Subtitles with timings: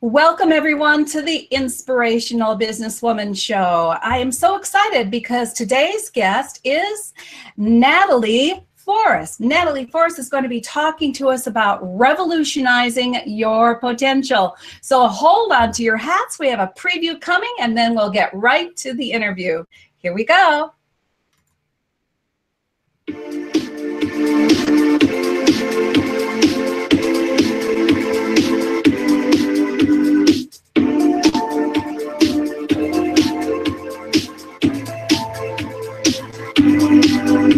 [0.00, 3.96] Welcome, everyone, to the Inspirational Businesswoman Show.
[4.00, 7.14] I am so excited because today's guest is
[7.56, 9.40] Natalie Forrest.
[9.40, 14.56] Natalie Forrest is going to be talking to us about revolutionizing your potential.
[14.82, 16.38] So hold on to your hats.
[16.38, 19.64] We have a preview coming, and then we'll get right to the interview.
[19.96, 20.74] Here we go.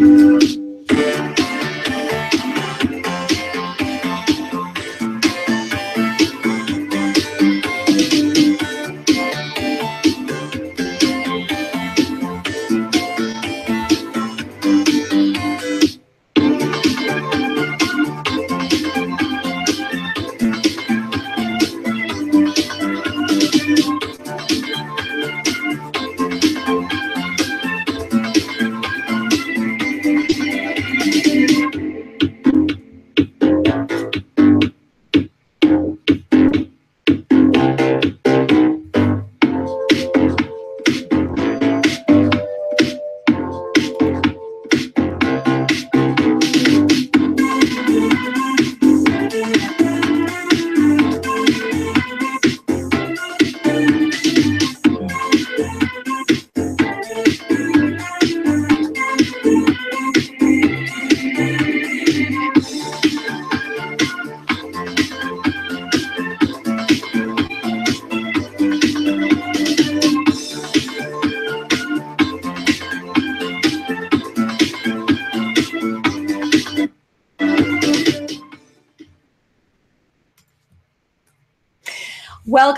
[0.01, 0.50] Música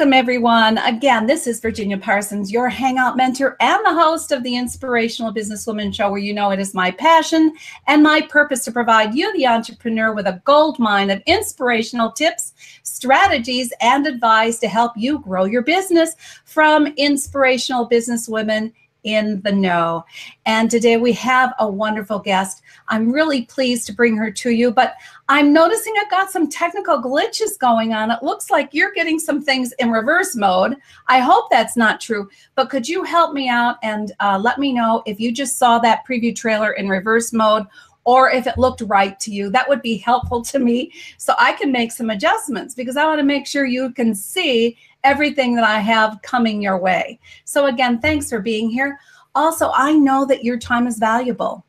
[0.02, 0.78] Welcome, everyone.
[0.78, 5.94] Again, this is Virginia Parsons, your Hangout mentor and the host of the Inspirational Businesswoman
[5.94, 7.54] Show, where you know it is my passion
[7.86, 12.52] and my purpose to provide you, the entrepreneur, with a gold mine of inspirational tips,
[12.82, 18.72] strategies, and advice to help you grow your business from inspirational businesswomen
[19.04, 20.04] in the know.
[20.46, 22.62] And today we have a wonderful guest.
[22.88, 24.94] I'm really pleased to bring her to you, but
[25.28, 28.10] I'm noticing I've got some technical glitches going on.
[28.10, 30.76] It looks like you're getting some things in reverse mode.
[31.08, 34.72] I hope that's not true, but could you help me out and uh, let me
[34.72, 37.66] know if you just saw that preview trailer in reverse mode
[38.04, 39.50] or if it looked right to you.
[39.50, 43.18] That would be helpful to me so I can make some adjustments because I want
[43.18, 47.18] to make sure you can see everything that I have coming your way.
[47.44, 48.98] So again, thanks for being here.
[49.34, 51.64] Also, I know that your time is valuable.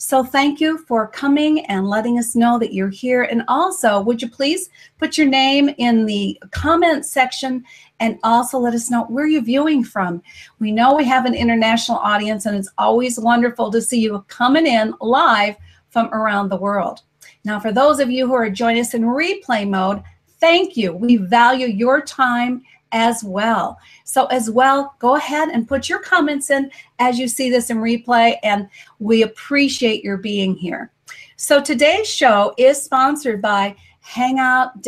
[0.00, 3.24] So thank you for coming and letting us know that you're here.
[3.24, 7.64] And also, would you please put your name in the comment section
[7.98, 10.22] and also let us know where you're viewing from.
[10.60, 14.68] We know we have an international audience and it's always wonderful to see you coming
[14.68, 15.56] in live
[15.90, 17.00] from around the world.
[17.44, 20.04] Now, for those of you who are joining us in replay mode,
[20.40, 20.92] thank you.
[20.92, 22.62] We value your time
[22.92, 23.78] as well.
[24.04, 27.78] So, as well, go ahead and put your comments in as you see this in
[27.78, 28.68] replay, and
[28.98, 30.90] we appreciate your being here.
[31.36, 34.82] So, today's show is sponsored by hangout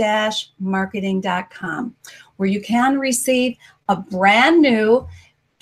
[0.58, 1.94] marketing.com,
[2.36, 3.56] where you can receive
[3.88, 5.06] a brand new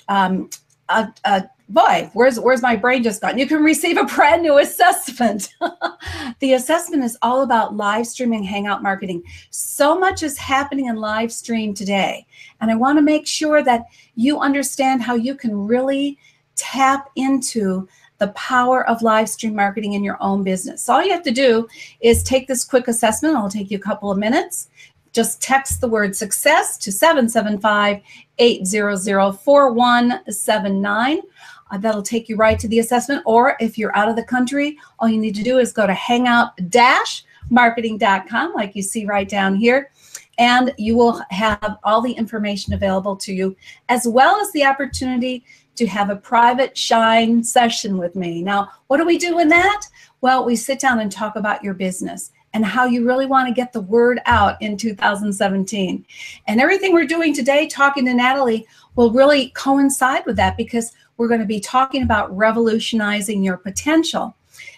[0.07, 0.49] um,
[0.89, 3.37] a, a boy, where's where's my brain just gone?
[3.37, 5.53] You can receive a brand new assessment.
[6.39, 9.23] the assessment is all about live streaming hangout marketing.
[9.51, 12.25] So much is happening in live stream today.
[12.59, 13.85] And I want to make sure that
[14.15, 16.17] you understand how you can really
[16.55, 17.87] tap into
[18.17, 20.83] the power of live stream marketing in your own business.
[20.83, 21.67] So all you have to do
[22.01, 23.35] is take this quick assessment.
[23.35, 24.67] It'll take you a couple of minutes.
[25.13, 28.01] Just text the word success to 775
[28.37, 31.21] 800 4179.
[31.71, 33.21] Uh, that'll take you right to the assessment.
[33.25, 35.93] Or if you're out of the country, all you need to do is go to
[35.93, 39.91] hangout-marketing.com, like you see right down here,
[40.37, 43.55] and you will have all the information available to you,
[43.89, 45.45] as well as the opportunity
[45.75, 48.41] to have a private shine session with me.
[48.43, 49.85] Now, what do we do in that?
[50.21, 53.53] Well, we sit down and talk about your business and how you really want to
[53.53, 56.05] get the word out in 2017.
[56.47, 61.27] And everything we're doing today, talking to Natalie, will really coincide with that because we're
[61.27, 64.33] going to be talking about revolutionizing your potential.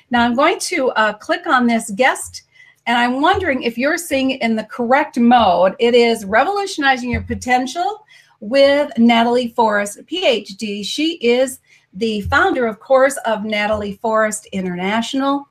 [0.10, 2.42] Now, I'm going to uh, click on this guest,
[2.88, 5.76] and I'm wondering if you're seeing it in the correct mode.
[5.78, 8.06] It is revolutionizing your potential
[8.40, 10.84] with Natalie Forrest, PhD.
[10.84, 11.60] She is
[11.94, 15.48] the founder, of course, of Natalie Forrest International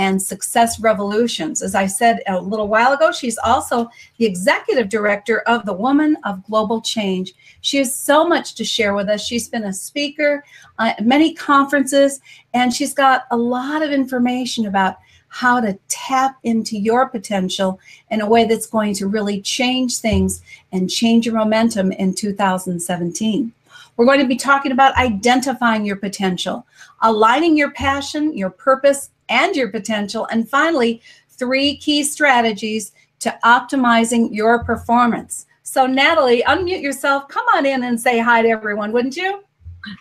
[0.00, 1.60] and Success Revolutions.
[1.60, 6.16] As I said a little while ago, she's also the executive director of the Woman
[6.24, 7.34] of Global Change.
[7.60, 9.22] She has so much to share with us.
[9.22, 10.42] She's been a speaker
[10.78, 12.22] uh, at many conferences,
[12.54, 14.96] and she's got a lot of information about
[15.28, 17.78] how to tap into your potential
[18.10, 20.40] in a way that's going to really change things
[20.72, 23.52] and change your momentum in 2017.
[23.98, 26.66] We're going to be talking about identifying your potential,
[27.02, 31.00] aligning your passion, your purpose, and your potential, and finally,
[31.30, 35.46] three key strategies to optimizing your performance.
[35.62, 37.28] So, Natalie, unmute yourself.
[37.28, 39.42] Come on in and say hi to everyone, wouldn't you?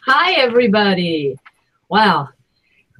[0.06, 1.38] Hi, everybody.
[1.90, 2.30] Wow.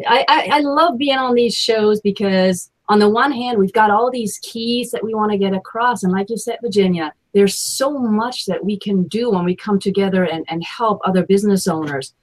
[0.08, 3.92] I, I, I love being on these shows because, on the one hand, we've got
[3.92, 6.04] all these keys that we want to get across.
[6.04, 9.80] And, like you said, Virginia, there's so much that we can do when we come
[9.80, 12.14] together and, and help other business owners.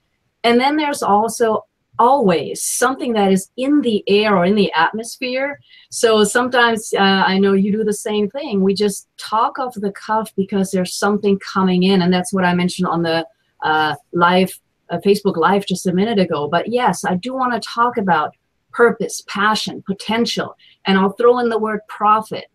[0.43, 1.65] And then there's also
[1.99, 5.59] always something that is in the air or in the atmosphere.
[5.89, 8.61] So sometimes uh, I know you do the same thing.
[8.61, 12.53] We just talk off the cuff because there's something coming in, and that's what I
[12.53, 13.25] mentioned on the
[13.63, 14.51] uh, live
[14.89, 16.47] uh, Facebook Live just a minute ago.
[16.47, 18.35] But yes, I do want to talk about
[18.71, 20.55] purpose, passion, potential,
[20.85, 22.45] and I'll throw in the word profit,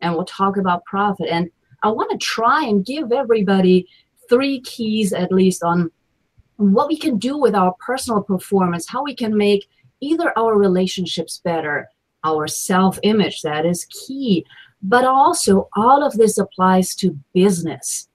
[0.00, 1.28] and we'll talk about profit.
[1.30, 1.50] And
[1.82, 3.86] I want to try and give everybody
[4.28, 5.90] three keys at least on
[6.58, 9.68] what we can do with our personal performance, how we can make
[10.00, 11.88] either our relationships better,
[12.24, 14.44] our self image, that is key.
[14.82, 18.08] But also, all of this applies to business.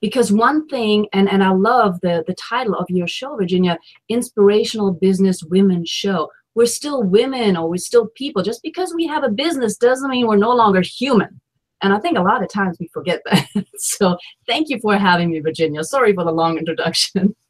[0.00, 3.78] Because one thing, and, and I love the, the title of your show, Virginia,
[4.08, 6.30] Inspirational Business Women Show.
[6.54, 8.42] We're still women or we're still people.
[8.42, 11.40] Just because we have a business doesn't mean we're no longer human.
[11.82, 13.46] And I think a lot of times we forget that.
[13.76, 14.16] so
[14.46, 15.82] thank you for having me, Virginia.
[15.82, 17.34] Sorry for the long introduction.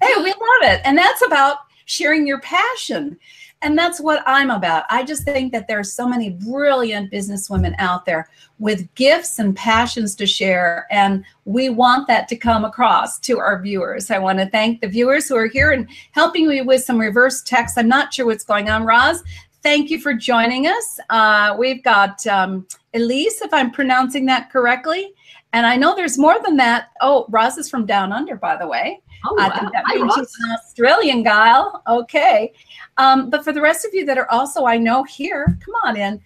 [0.00, 0.80] Hey, we love it.
[0.84, 3.18] And that's about sharing your passion.
[3.62, 4.84] And that's what I'm about.
[4.88, 9.54] I just think that there are so many brilliant businesswomen out there with gifts and
[9.54, 10.86] passions to share.
[10.90, 14.10] And we want that to come across to our viewers.
[14.10, 17.42] I want to thank the viewers who are here and helping me with some reverse
[17.42, 17.76] text.
[17.76, 19.22] I'm not sure what's going on, Roz.
[19.62, 20.98] Thank you for joining us.
[21.10, 25.12] Uh, we've got um, Elise, if I'm pronouncing that correctly.
[25.52, 26.92] And I know there's more than that.
[27.02, 29.02] Oh, Roz is from Down Under, by the way.
[29.26, 31.82] Oh, I think that means she's an Australian gal.
[31.86, 32.52] Okay.
[32.96, 35.96] Um, but for the rest of you that are also, I know, here, come on
[35.96, 36.20] in.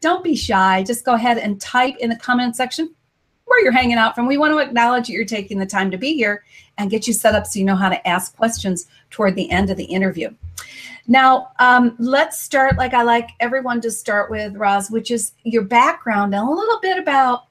[0.00, 0.82] Don't be shy.
[0.82, 2.94] Just go ahead and type in the comment section
[3.46, 4.26] where you're hanging out from.
[4.26, 6.44] We want to acknowledge that you're taking the time to be here
[6.78, 9.70] and get you set up so you know how to ask questions toward the end
[9.70, 10.34] of the interview.
[11.08, 15.62] Now, um, let's start like I like everyone to start with, Roz, which is your
[15.62, 17.44] background and a little bit about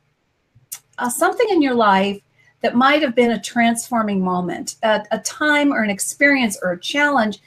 [0.97, 2.21] uh, something in your life
[2.65, 6.79] that might have been a transforming moment, a, a time or an experience or a
[6.79, 7.37] challenge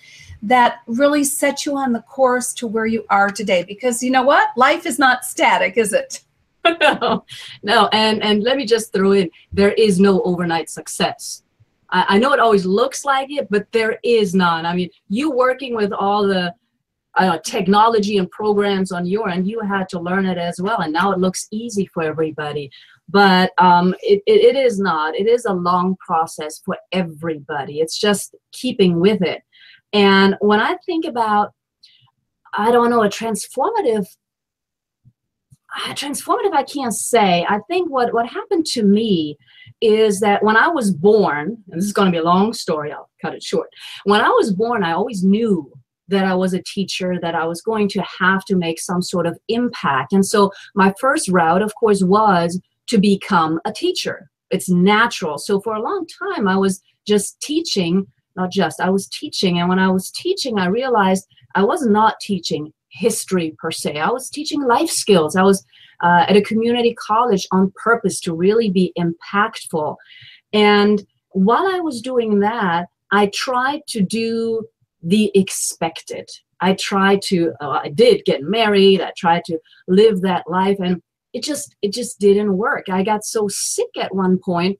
[0.42, 3.64] that really set you on the course to where you are today.
[3.64, 4.56] Because you know what?
[4.56, 6.22] Life is not static, is it?
[6.64, 7.24] no,
[7.64, 7.88] no.
[7.88, 11.42] And, and let me just throw in there is no overnight success.
[11.90, 14.66] I, I know it always looks like it, but there is none.
[14.66, 16.54] I mean, you working with all the
[17.18, 20.80] uh, technology and programs on your end, you had to learn it as well.
[20.80, 22.70] And now it looks easy for everybody
[23.08, 25.14] but um, it, it, it is not.
[25.14, 27.80] It is a long process for everybody.
[27.80, 29.42] It's just keeping with it.
[29.92, 31.52] And when I think about,
[32.52, 34.06] I don't know, a transformative,
[35.90, 37.46] transformative, I can't say.
[37.48, 39.38] I think what, what happened to me
[39.80, 42.92] is that when I was born, and this is going to be a long story,
[42.92, 43.68] I'll cut it short.
[44.04, 45.72] When I was born, I always knew
[46.08, 49.26] that I was a teacher, that I was going to have to make some sort
[49.26, 50.12] of impact.
[50.12, 54.30] And so my first route, of course, was to become a teacher.
[54.50, 55.38] It's natural.
[55.38, 59.58] So for a long time, I was just teaching, not just, I was teaching.
[59.58, 63.98] And when I was teaching, I realized I was not teaching history per se.
[63.98, 65.36] I was teaching life skills.
[65.36, 65.64] I was
[66.02, 69.96] uh, at a community college on purpose to really be impactful.
[70.52, 74.66] And while I was doing that, I tried to do
[75.02, 76.28] the expected.
[76.60, 79.00] I tried to, uh, I did get married.
[79.00, 80.78] I tried to live that life.
[80.80, 81.00] And
[81.32, 84.78] it just it just didn't work i got so sick at one point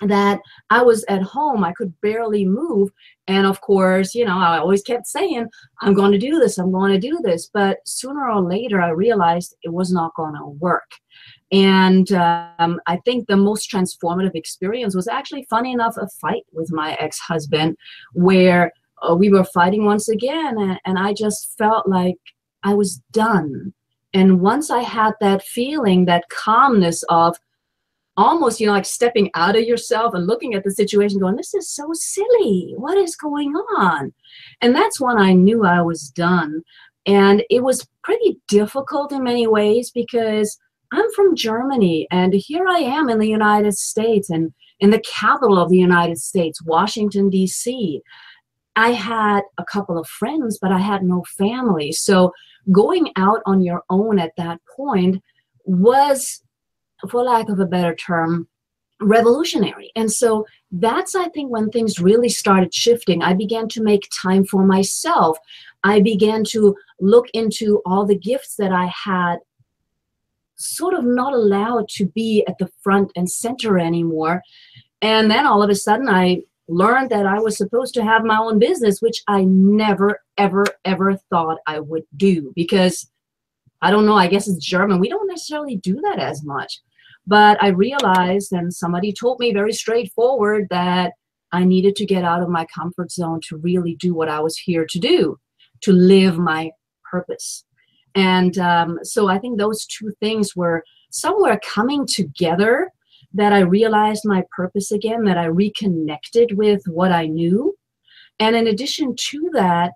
[0.00, 2.90] that i was at home i could barely move
[3.28, 5.46] and of course you know i always kept saying
[5.82, 8.88] i'm going to do this i'm going to do this but sooner or later i
[8.88, 10.90] realized it was not going to work
[11.52, 16.72] and um, i think the most transformative experience was actually funny enough a fight with
[16.72, 17.76] my ex-husband
[18.14, 22.16] where uh, we were fighting once again and, and i just felt like
[22.62, 23.72] i was done
[24.14, 27.36] and once I had that feeling, that calmness of
[28.16, 31.52] almost, you know, like stepping out of yourself and looking at the situation, going, this
[31.52, 32.74] is so silly.
[32.76, 34.14] What is going on?
[34.62, 36.62] And that's when I knew I was done.
[37.06, 40.56] And it was pretty difficult in many ways because
[40.92, 45.58] I'm from Germany and here I am in the United States and in the capital
[45.58, 48.00] of the United States, Washington, D.C.
[48.76, 51.92] I had a couple of friends, but I had no family.
[51.92, 52.32] So
[52.72, 55.22] going out on your own at that point
[55.64, 56.42] was,
[57.08, 58.48] for lack of a better term,
[59.00, 59.90] revolutionary.
[59.96, 63.22] And so that's, I think, when things really started shifting.
[63.22, 65.38] I began to make time for myself.
[65.82, 69.38] I began to look into all the gifts that I had
[70.56, 74.42] sort of not allowed to be at the front and center anymore.
[75.02, 78.38] And then all of a sudden, I learned that I was supposed to have my
[78.38, 83.10] own business, which I never, ever, ever thought I would do because
[83.82, 84.98] I don't know, I guess it's German.
[84.98, 86.80] We don't necessarily do that as much.
[87.26, 91.12] But I realized, and somebody told me very straightforward, that
[91.52, 94.56] I needed to get out of my comfort zone to really do what I was
[94.56, 95.38] here to do,
[95.82, 96.70] to live my
[97.10, 97.64] purpose.
[98.14, 102.90] And um, so I think those two things were somewhere coming together
[103.34, 107.76] that I realized my purpose again, that I reconnected with what I knew.
[108.38, 109.92] And in addition to that,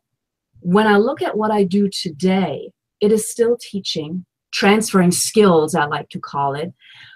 [0.61, 5.87] when I look at what I do today, it is still teaching, transferring skills, I
[5.87, 6.73] like to call it,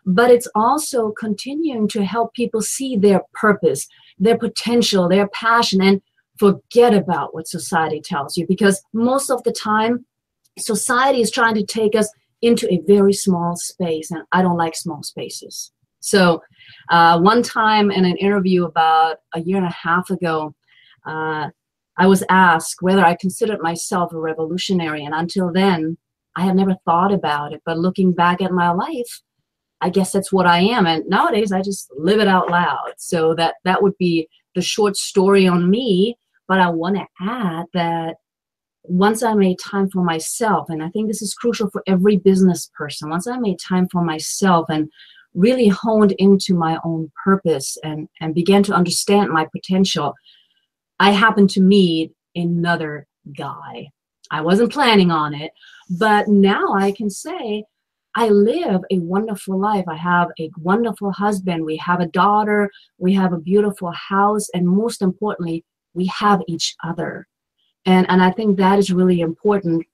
[0.07, 3.89] but it's also continuing to help people see their purpose,
[4.19, 6.01] their potential, their passion, and
[6.39, 10.05] forget about what society tells you because most of the time
[10.59, 12.11] society is trying to take us
[12.41, 15.73] into a very small space, and I don't like small spaces.
[16.03, 16.43] So,
[16.91, 20.55] uh, one time in an interview about a year and a half ago,
[21.07, 21.49] uh,
[21.97, 25.97] I was asked whether I considered myself a revolutionary, and until then,
[26.37, 27.63] I had never thought about it.
[27.65, 29.21] But looking back at my life,
[29.81, 30.87] I guess that's what I am.
[30.87, 32.95] And nowadays, I just live it out loud.
[32.99, 36.17] So that that would be the short story on me.
[36.49, 38.17] But I want to add that
[38.85, 42.71] once I made time for myself, and I think this is crucial for every business
[42.77, 44.91] person, once I made time for myself and
[45.35, 50.15] really honed into my own purpose and, and began to understand my potential,
[51.01, 53.89] I happened to meet another guy.
[54.31, 55.53] I wasn't planning on it,
[55.91, 57.65] but now I can say
[58.15, 59.85] I live a wonderful life.
[59.89, 61.65] I have a wonderful husband.
[61.65, 62.71] We have a daughter.
[62.99, 64.49] We have a beautiful house.
[64.55, 67.27] And most importantly, we have each other.
[67.87, 69.87] And, and I think that is really important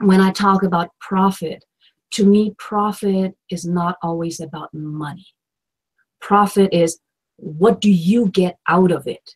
[0.00, 1.64] when I talk about profit.
[2.12, 5.26] To me, profit is not always about money.
[6.20, 6.98] Profit is
[7.36, 9.34] what do you get out of it?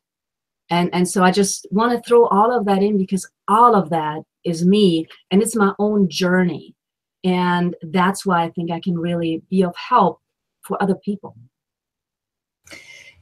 [0.71, 3.91] And, and so I just want to throw all of that in because all of
[3.91, 6.75] that is me and it's my own journey.
[7.25, 10.21] And that's why I think I can really be of help
[10.63, 11.37] for other people.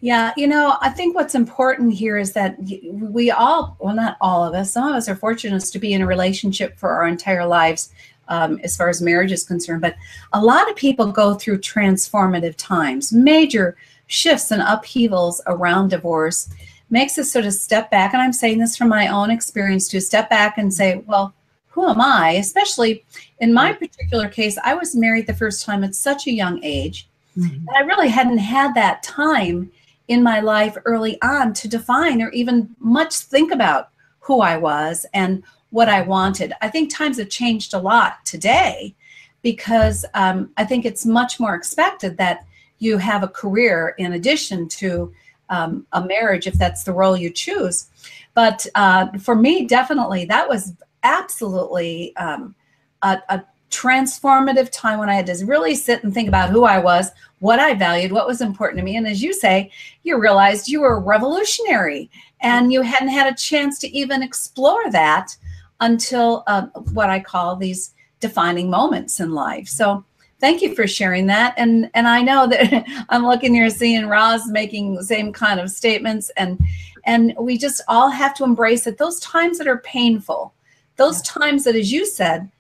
[0.01, 4.45] Yeah, you know, I think what's important here is that we all, well, not all
[4.45, 7.47] of us, some of us are fortunate to be in a relationship for our entire
[7.47, 7.91] lives
[8.29, 9.81] um, as far as marriage is concerned.
[9.81, 9.97] But
[10.33, 13.77] a lot of people go through transformative times, major
[14.07, 16.49] shifts and upheavals around divorce
[16.91, 18.13] makes us sort of step back.
[18.13, 21.35] And I'm saying this from my own experience to step back and say, well,
[21.69, 22.33] who am I?
[22.33, 23.05] Especially
[23.41, 27.09] in my particular case, I was married the first time at such a young age.
[27.37, 27.69] Mm-hmm.
[27.75, 29.73] I really hadn't had that time
[30.07, 33.89] in my life early on to define or even much think about
[34.21, 35.43] who I was and
[35.75, 36.53] what I wanted.
[36.63, 38.95] I think times have changed a lot today
[39.43, 42.47] because um, I think it's much more expected that
[42.79, 45.13] you have a career in addition to
[45.51, 47.89] um, a marriage if that's the role you choose.
[48.35, 52.55] But uh, for me, definitely, that was absolutely um,
[53.03, 56.79] a, a transformative time when I had to really sit and think about who I
[56.79, 58.97] was, what I valued, what was important to me.
[58.97, 59.73] And as you say,
[60.05, 62.11] you realized you were revolutionary
[62.43, 65.37] and you hadn't had a chance to even explore that
[65.81, 69.69] until uh, what I call these defining moments in life.
[69.69, 70.05] So
[70.41, 71.55] thank you for sharing that.
[71.57, 75.71] And and I know that I'm looking here seeing Roz making the same kind of
[75.71, 76.59] statements and
[77.07, 78.99] and we just all have to embrace it.
[78.99, 80.55] Those times that are painful,
[80.97, 82.51] those times that, as you said,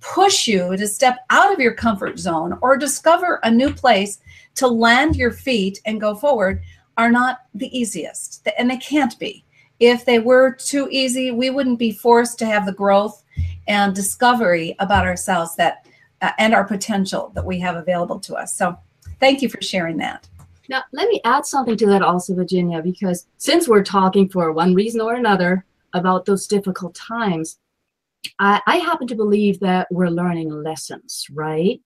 [0.00, 4.20] push you to step out of your comfort zone or discover a new place
[4.54, 6.62] to land your feet and go forward
[6.96, 8.46] are not the easiest.
[8.58, 9.43] And they can't be.
[9.80, 13.24] If they were too easy, we wouldn't be forced to have the growth
[13.66, 15.86] and discovery about ourselves that
[16.22, 18.56] uh, and our potential that we have available to us.
[18.56, 18.76] So
[19.20, 20.28] thank you for sharing that.
[20.68, 24.74] Now, let me add something to that also, Virginia, because since we're talking for one
[24.74, 27.58] reason or another about those difficult times,
[28.38, 31.80] I, I happen to believe that we're learning lessons, right?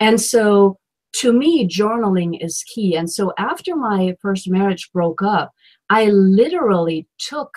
[0.00, 0.78] And so
[1.20, 2.96] to me, journaling is key.
[2.96, 5.52] And so after my first marriage broke up,
[5.88, 7.52] I literally took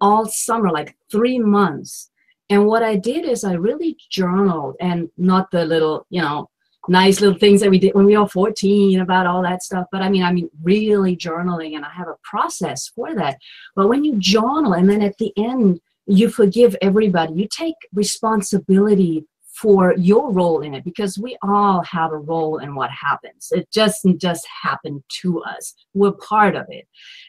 [0.00, 2.10] all summer, like three months,
[2.50, 6.50] And what I did is I really journaled and not the little, you know,
[6.88, 9.86] nice little things that we did when we were 14 about all that stuff.
[9.90, 13.38] But I mean, I mean, really journaling, and I have a process for that.
[13.74, 19.24] But when you journal and then at the end, you forgive everybody, you take responsibility
[19.64, 23.48] for your role in it because we all have a role in what happens.
[23.50, 25.72] It doesn't just happen to us.
[25.94, 26.86] We're part of it.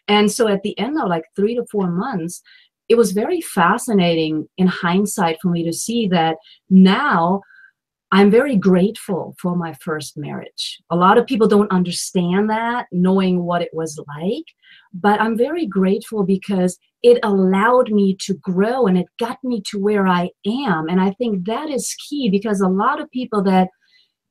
[0.09, 2.41] And so at the end of like three to four months,
[2.89, 6.35] it was very fascinating in hindsight for me to see that
[6.69, 7.41] now
[8.11, 10.81] I'm very grateful for my first marriage.
[10.89, 14.43] A lot of people don't understand that, knowing what it was like,
[14.95, 19.77] but I'm very grateful because it allowed me to grow and it got me to
[19.77, 20.87] where I am.
[20.87, 23.67] And I think that is key because a lot of people that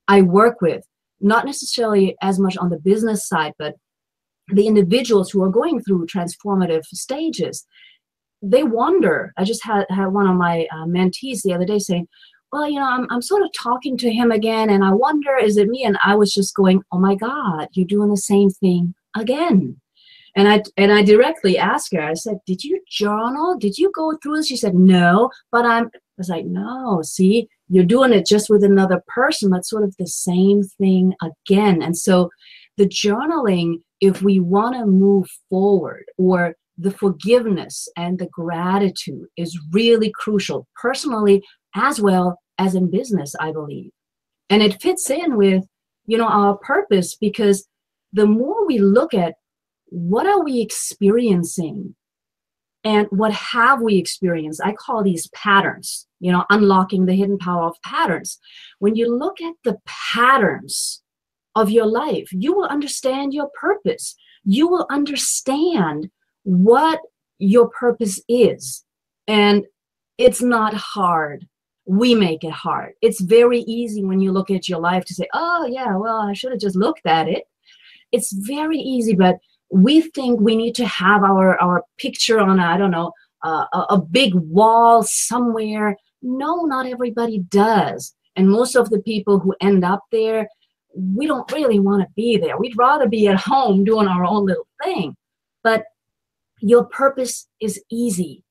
[0.09, 0.83] I work with,
[1.21, 3.75] not necessarily as much on the business side, but
[4.49, 7.66] the individuals who are going through transformative stages,
[8.42, 9.33] they wonder.
[9.37, 12.09] I just had, had one of my uh, mentees the other day saying,
[12.52, 15.56] well, you know, I'm, I'm sort of talking to him again, and I wonder, is
[15.56, 15.85] it me?
[15.85, 19.80] And I was just going, oh my God, you're doing the same thing again.
[20.36, 23.56] And I and I directly asked her, I said, Did you journal?
[23.56, 24.48] Did you go through this?
[24.48, 28.64] She said, No, but I'm I was like, No, see, you're doing it just with
[28.64, 31.82] another person, but sort of the same thing again.
[31.82, 32.30] And so
[32.76, 39.58] the journaling, if we want to move forward, or the forgiveness and the gratitude is
[39.72, 41.42] really crucial, personally
[41.76, 43.90] as well as in business, I believe.
[44.50, 45.64] And it fits in with,
[46.06, 47.66] you know, our purpose because
[48.12, 49.34] the more we look at
[49.94, 51.94] what are we experiencing
[52.82, 57.68] and what have we experienced, I call these patterns, you know, unlocking the hidden power
[57.68, 58.38] of patterns.
[58.80, 61.02] When you look at the patterns
[61.54, 64.16] of your life, you will understand your purpose.
[64.44, 66.10] You will understand
[66.42, 67.00] what
[67.38, 68.84] your purpose is.
[69.28, 69.64] And
[70.18, 71.46] it's not hard
[71.86, 72.94] we make it hard.
[73.02, 76.32] It's very easy when you look at your life to say, oh, yeah, well, I
[76.32, 77.45] should have just looked at it.
[78.10, 79.36] It's very easy, but
[79.75, 84.00] we think we need to have our, our picture on, I don't know, a, a
[84.00, 85.97] big wall somewhere.
[86.23, 88.15] No, not everybody does.
[88.37, 90.49] And most of the people who end up there,
[90.95, 92.56] we don't really want to be there.
[92.56, 95.17] We'd rather be at home doing our own little thing.
[95.65, 95.87] But
[96.60, 98.45] your purpose is easy.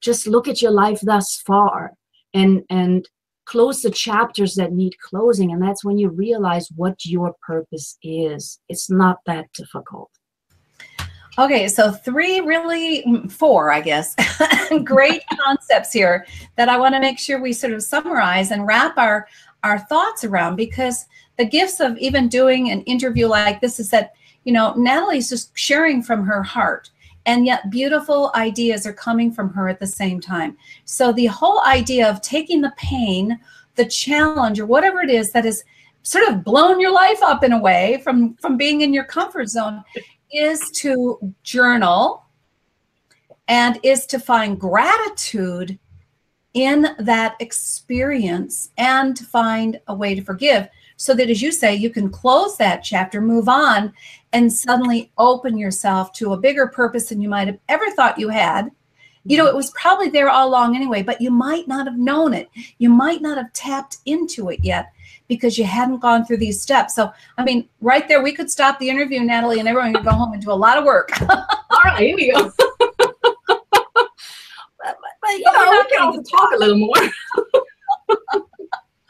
[0.00, 1.92] Just look at your life thus far
[2.34, 3.08] and and
[3.46, 8.58] close the chapters that need closing and that's when you realize what your purpose is
[8.70, 10.10] it's not that difficult
[11.38, 14.14] okay so three really four i guess
[14.84, 18.96] great concepts here that i want to make sure we sort of summarize and wrap
[18.98, 19.26] our
[19.62, 24.14] our thoughts around because the gifts of even doing an interview like this is that
[24.44, 26.90] you know natalie's just sharing from her heart
[27.26, 30.56] and yet beautiful ideas are coming from her at the same time.
[30.84, 33.38] So the whole idea of taking the pain,
[33.76, 35.64] the challenge, or whatever it is that has
[36.02, 39.48] sort of blown your life up in a way from from being in your comfort
[39.48, 39.82] zone
[40.32, 42.24] is to journal
[43.48, 45.78] and is to find gratitude
[46.54, 50.68] in that experience and to find a way to forgive.
[50.96, 53.92] So that as you say you can close that chapter move on
[54.32, 58.28] and suddenly open yourself to a bigger purpose than you might have ever thought you
[58.28, 58.70] had.
[59.24, 62.32] You know it was probably there all along anyway but you might not have known
[62.32, 62.48] it.
[62.78, 64.92] You might not have tapped into it yet
[65.28, 68.78] because you hadn't gone through these steps so i mean right there we could stop
[68.78, 71.80] the interview natalie and everyone could go home and do a lot of work all
[71.84, 73.68] right here we go but,
[75.22, 76.94] but, you know, we can also talk a little more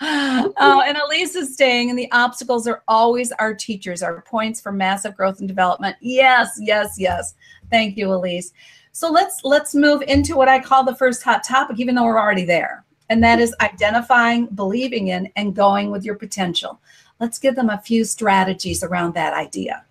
[0.04, 4.72] oh, and Elise is staying, and the obstacles are always our teachers, our points for
[4.72, 5.96] massive growth and development.
[6.00, 7.34] Yes, yes, yes.
[7.70, 8.52] Thank you, Elise.
[8.92, 12.20] So let's let's move into what I call the first hot topic, even though we're
[12.20, 12.83] already there,
[13.14, 16.80] and that is identifying, believing in, and going with your potential.
[17.20, 19.84] Let's give them a few strategies around that idea.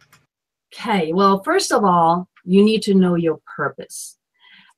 [0.74, 1.14] Okay.
[1.14, 4.18] Well, first of all, you need to know your purpose.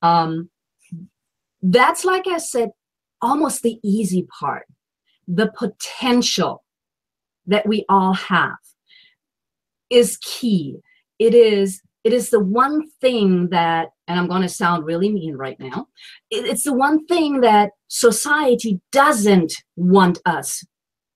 [0.04, 0.52] Um,
[1.64, 2.70] that's like I said,
[3.20, 4.68] almost the easy part
[5.28, 6.64] the potential
[7.48, 8.60] that we all have
[9.90, 10.78] is key.
[11.18, 15.36] It is it is the one thing that and I'm going to sound really mean
[15.36, 15.88] right now.
[16.30, 20.64] It's the one thing that society doesn't want us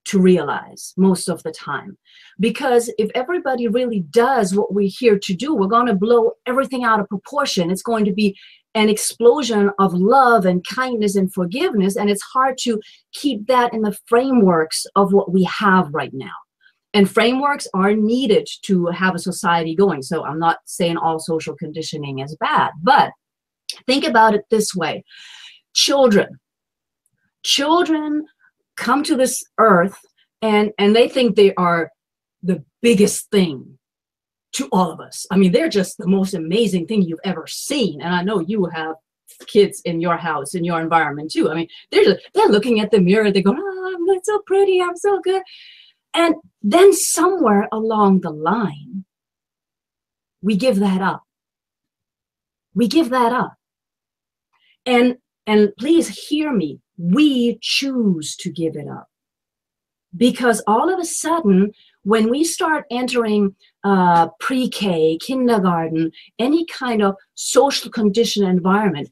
[0.05, 1.97] to realize most of the time.
[2.39, 6.83] Because if everybody really does what we're here to do, we're going to blow everything
[6.83, 7.69] out of proportion.
[7.69, 8.35] It's going to be
[8.73, 11.95] an explosion of love and kindness and forgiveness.
[11.95, 12.81] And it's hard to
[13.13, 16.33] keep that in the frameworks of what we have right now.
[16.93, 20.01] And frameworks are needed to have a society going.
[20.01, 23.11] So I'm not saying all social conditioning is bad, but
[23.85, 25.03] think about it this way
[25.73, 26.39] children,
[27.43, 28.25] children
[28.75, 29.99] come to this earth
[30.41, 31.91] and and they think they are
[32.41, 33.77] the biggest thing
[34.53, 35.25] to all of us.
[35.29, 38.01] I mean, they're just the most amazing thing you've ever seen.
[38.01, 38.95] And I know you have
[39.45, 41.51] kids in your house, in your environment too.
[41.51, 44.81] I mean, they're just, they're looking at the mirror, they go, oh, I'm so pretty,
[44.81, 45.43] I'm so good.
[46.13, 49.05] And then somewhere along the line,
[50.41, 51.23] we give that up.
[52.73, 53.55] We give that up.
[54.85, 59.07] And and please hear me, we choose to give it up.
[60.15, 61.71] Because all of a sudden,
[62.03, 69.09] when we start entering uh, pre-K, kindergarten, any kind of social condition environment,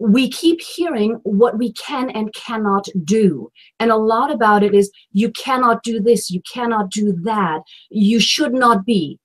[0.00, 3.52] we keep hearing what we can and cannot do.
[3.78, 7.60] And a lot about it is you cannot do this, you cannot do that,
[7.90, 9.18] you should not be.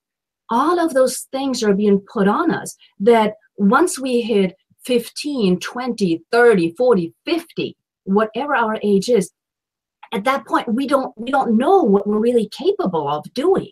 [0.49, 6.21] All of those things are being put on us that once we hit 15, 20,
[6.29, 9.31] 30, 40, 50, whatever our age is,
[10.13, 13.71] at that point we don't we don't know what we're really capable of doing.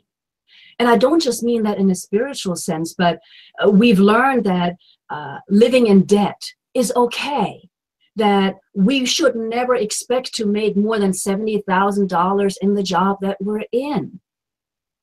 [0.80, 3.20] And I don't just mean that in a spiritual sense, but
[3.64, 4.76] uh, we've learned that
[5.10, 6.42] uh, living in debt
[6.74, 7.70] is okay
[8.16, 13.66] that we should never expect to make more than $70,000 in the job that we're
[13.72, 14.20] in.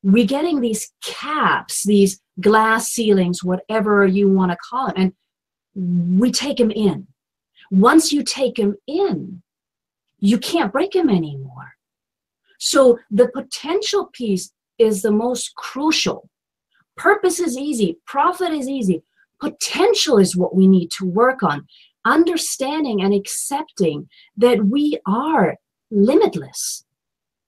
[0.02, 5.12] We're getting these caps, these glass ceilings, whatever you want to call it, and
[6.20, 7.06] we take them in.
[7.70, 9.42] Once you take them in,
[10.20, 11.74] you can't break them anymore.
[12.58, 16.28] So the potential piece is the most crucial.
[16.96, 19.02] Purpose is easy, profit is easy,
[19.40, 21.66] Potential is what we need to work on.
[22.04, 25.56] Understanding and accepting that we are
[25.90, 26.84] limitless.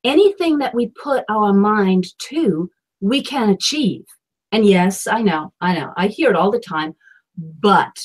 [0.04, 4.04] Anything that we put our mind to, we can achieve.
[4.50, 6.94] And yes, I know, I know, I hear it all the time,
[7.36, 7.96] but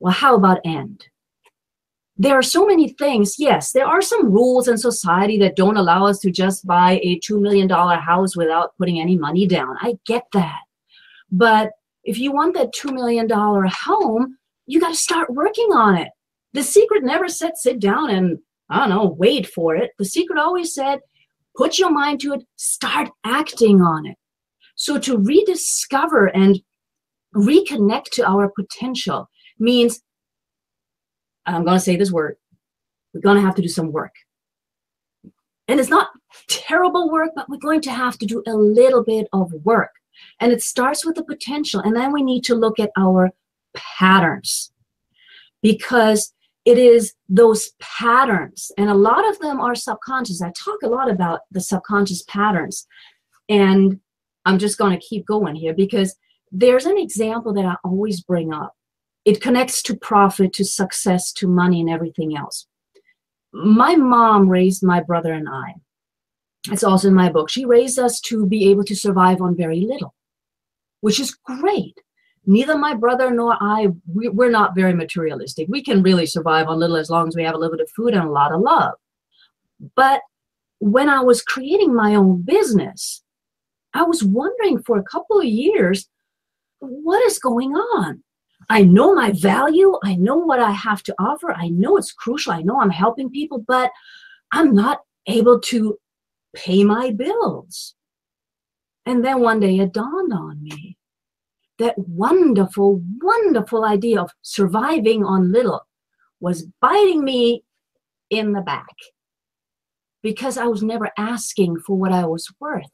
[0.00, 1.06] well, how about end?
[2.16, 3.36] There are so many things.
[3.38, 7.18] Yes, there are some rules in society that don't allow us to just buy a
[7.20, 9.76] $2 million house without putting any money down.
[9.80, 10.60] I get that.
[11.30, 11.72] But
[12.04, 14.36] if you want that $2 million home,
[14.66, 16.08] you got to start working on it.
[16.52, 18.38] The secret never said sit down and,
[18.70, 19.90] I don't know, wait for it.
[19.98, 21.00] The secret always said
[21.56, 24.16] put your mind to it, start acting on it.
[24.76, 26.60] So to rediscover and
[27.34, 30.00] reconnect to our potential means,
[31.46, 32.36] I'm going to say this word,
[33.12, 34.12] we're going to have to do some work.
[35.68, 36.08] And it's not
[36.48, 39.90] terrible work, but we're going to have to do a little bit of work.
[40.40, 41.80] And it starts with the potential.
[41.80, 43.30] And then we need to look at our
[43.74, 44.72] patterns
[45.62, 46.32] because
[46.64, 50.40] it is those patterns, and a lot of them are subconscious.
[50.40, 52.86] I talk a lot about the subconscious patterns.
[53.48, 54.00] And
[54.46, 56.16] I'm just going to keep going here because
[56.50, 58.74] there's an example that I always bring up.
[59.24, 62.66] It connects to profit, to success, to money, and everything else.
[63.52, 65.74] My mom raised my brother and I
[66.70, 67.50] it's also in my book.
[67.50, 70.14] She raised us to be able to survive on very little,
[71.00, 71.98] which is great.
[72.46, 75.66] Neither my brother nor I, we, we're not very materialistic.
[75.68, 77.90] We can really survive on little as long as we have a little bit of
[77.90, 78.94] food and a lot of love.
[79.96, 80.20] But
[80.78, 83.22] when I was creating my own business,
[83.94, 86.08] I was wondering for a couple of years,
[86.80, 88.22] what is going on?
[88.68, 89.98] I know my value.
[90.02, 91.52] I know what I have to offer.
[91.52, 92.52] I know it's crucial.
[92.52, 93.90] I know I'm helping people, but
[94.52, 95.98] I'm not able to
[96.54, 97.94] pay my bills.
[99.06, 100.96] And then one day it dawned on me
[101.78, 105.86] that wonderful, wonderful idea of surviving on little
[106.40, 107.64] was biting me
[108.30, 108.94] in the back
[110.22, 112.90] because I was never asking for what I was worth.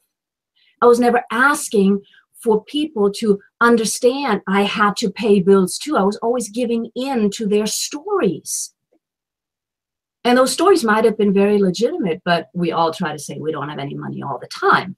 [0.81, 2.01] I was never asking
[2.41, 5.95] for people to understand I had to pay bills too.
[5.95, 8.73] I was always giving in to their stories.
[10.23, 13.51] And those stories might have been very legitimate, but we all try to say we
[13.51, 14.95] don't have any money all the time.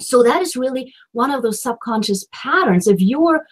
[0.00, 2.86] So that is really one of those subconscious patterns.
[2.86, 3.46] If you're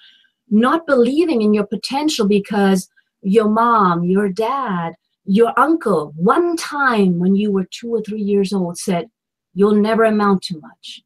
[0.51, 2.89] not believing in your potential because
[3.23, 4.95] your mom, your dad,
[5.25, 9.09] your uncle, one time when you were two or three years old said,
[9.55, 11.03] You'll never amount to much.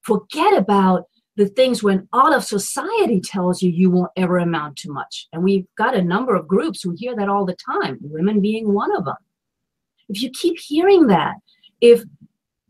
[0.00, 1.04] Forget about
[1.38, 5.28] the things when all of society tells you you won't ever amount to much.
[5.32, 8.74] And we've got a number of groups who hear that all the time, women being
[8.74, 9.14] one of them.
[10.08, 11.36] If you keep hearing that,
[11.80, 12.02] if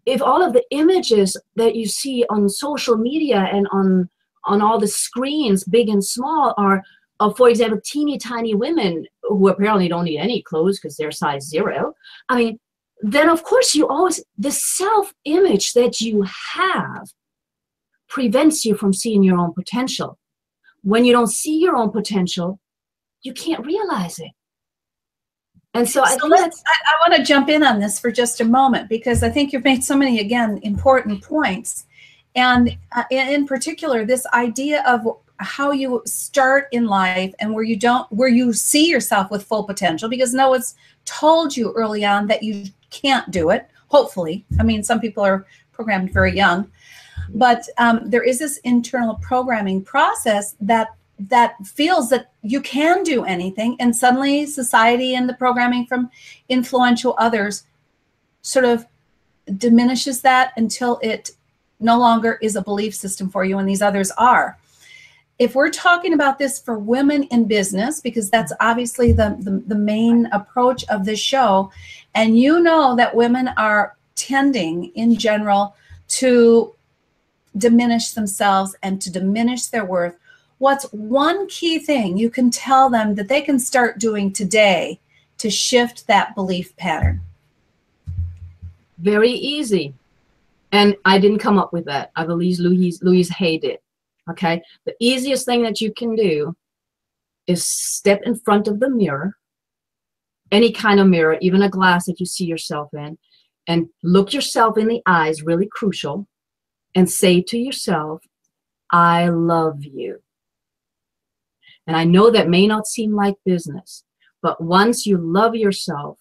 [0.04, 4.10] if all of the images that you see on social media and on
[4.44, 6.82] on all the screens, big and small, are
[7.20, 11.48] of, for example, teeny tiny women who apparently don't need any clothes because they're size
[11.48, 11.94] zero.
[12.28, 12.60] I mean,
[13.00, 17.08] then of course you always the self image that you have
[18.08, 20.18] prevents you from seeing your own potential.
[20.82, 22.58] When you don't see your own potential,
[23.22, 24.30] you can't realize it.
[25.74, 28.44] And so, so I, I, I want to jump in on this for just a
[28.44, 31.86] moment because I think you've made so many, again, important points.
[32.34, 35.06] And uh, in particular, this idea of
[35.38, 39.64] how you start in life and where you don't, where you see yourself with full
[39.64, 43.68] potential because no one's told you early on that you can't do it.
[43.88, 44.44] Hopefully.
[44.58, 46.70] I mean, some people are programmed very young.
[47.34, 50.88] But um, there is this internal programming process that
[51.18, 56.10] that feels that you can do anything and suddenly society and the programming from
[56.48, 57.64] influential others
[58.42, 58.86] sort of
[59.56, 61.32] diminishes that until it
[61.80, 64.58] no longer is a belief system for you and these others are.
[65.38, 69.74] If we're talking about this for women in business because that's obviously the, the, the
[69.74, 71.70] main approach of this show
[72.14, 75.76] and you know that women are tending in general
[76.08, 76.74] to
[77.58, 80.16] diminish themselves and to diminish their worth
[80.58, 85.00] what's one key thing you can tell them that they can start doing today
[85.38, 87.20] to shift that belief pattern?
[88.98, 89.94] Very easy.
[90.72, 92.10] And I didn't come up with that.
[92.16, 93.78] I believe Louise, Louise Hay did.
[94.28, 94.62] Okay.
[94.84, 96.54] The easiest thing that you can do
[97.46, 99.36] is step in front of the mirror,
[100.52, 103.16] any kind of mirror, even a glass that you see yourself in,
[103.66, 106.27] and look yourself in the eyes, really crucial,
[106.94, 108.22] and say to yourself,
[108.90, 110.22] I love you.
[111.86, 114.04] And I know that may not seem like business,
[114.42, 116.18] but once you love yourself,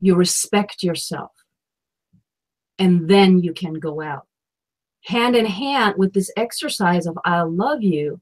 [0.00, 1.30] you respect yourself,
[2.78, 4.26] and then you can go out.
[5.04, 8.20] Hand in hand with this exercise of I love you,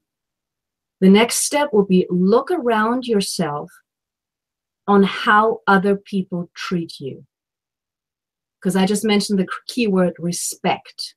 [1.01, 3.69] the next step will be look around yourself
[4.87, 7.25] on how other people treat you.
[8.59, 11.15] Because I just mentioned the keyword respect.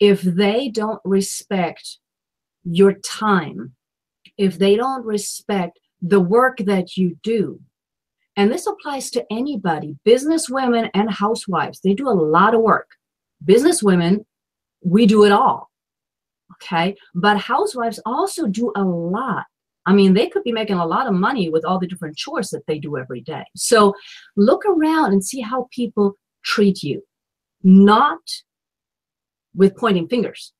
[0.00, 1.98] If they don't respect
[2.64, 3.74] your time,
[4.36, 7.60] if they don't respect the work that you do,
[8.36, 12.88] and this applies to anybody, business women and housewives, they do a lot of work.
[13.44, 14.26] Business women,
[14.84, 15.70] we do it all.
[16.62, 16.94] Okay.
[17.14, 19.44] But housewives also do a lot.
[19.86, 22.50] I mean, they could be making a lot of money with all the different chores
[22.50, 23.44] that they do every day.
[23.54, 23.94] So
[24.36, 27.02] look around and see how people treat you,
[27.62, 28.18] not
[29.56, 30.52] with pointing fingers,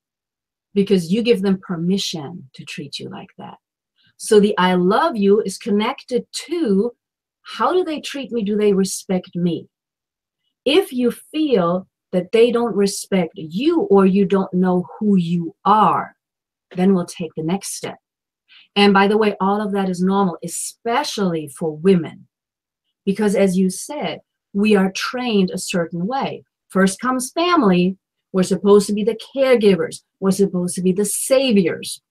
[0.75, 3.59] because you give them permission to treat you like that.
[4.17, 6.93] So the I love you is connected to
[7.43, 8.43] how do they treat me?
[8.43, 9.69] Do they respect me?
[10.65, 16.17] If you feel that they don't respect you or you don't know who you are,
[16.75, 17.99] then we'll take the next step.
[18.75, 22.27] And by the way, all of that is normal, especially for women.
[23.05, 24.21] Because as you said,
[24.53, 26.45] we are trained a certain way.
[26.69, 27.97] First comes family.
[28.37, 30.03] We're supposed to be the caregivers.
[30.20, 32.03] We're supposed to be the saviors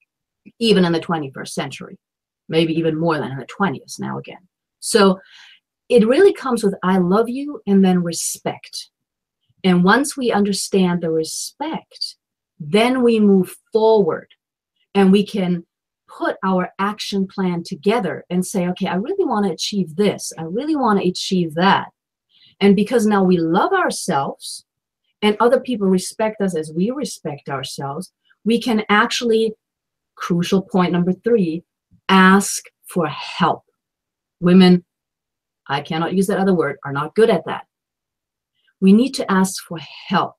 [0.58, 2.00] even in the 21st century,
[2.50, 4.48] maybe even more than in the 20th now again.
[4.80, 5.20] So
[5.88, 8.90] it really comes with I love you and then respect.
[9.64, 12.16] And once we understand the respect,
[12.60, 14.30] then we move forward
[14.96, 15.64] and we can
[16.08, 20.34] put our action plan together and say, okay, I really want to achieve this.
[20.40, 21.90] I really want to achieve that.
[22.60, 24.65] And because now we love ourselves
[25.26, 29.54] and other people respect us as we respect ourselves, we can actually
[30.14, 31.64] crucial point number three
[32.10, 33.64] ask for help.
[34.40, 34.86] Women,
[35.68, 37.66] I cannot use that other word, are not good at that.
[38.80, 40.36] We need to ask for help.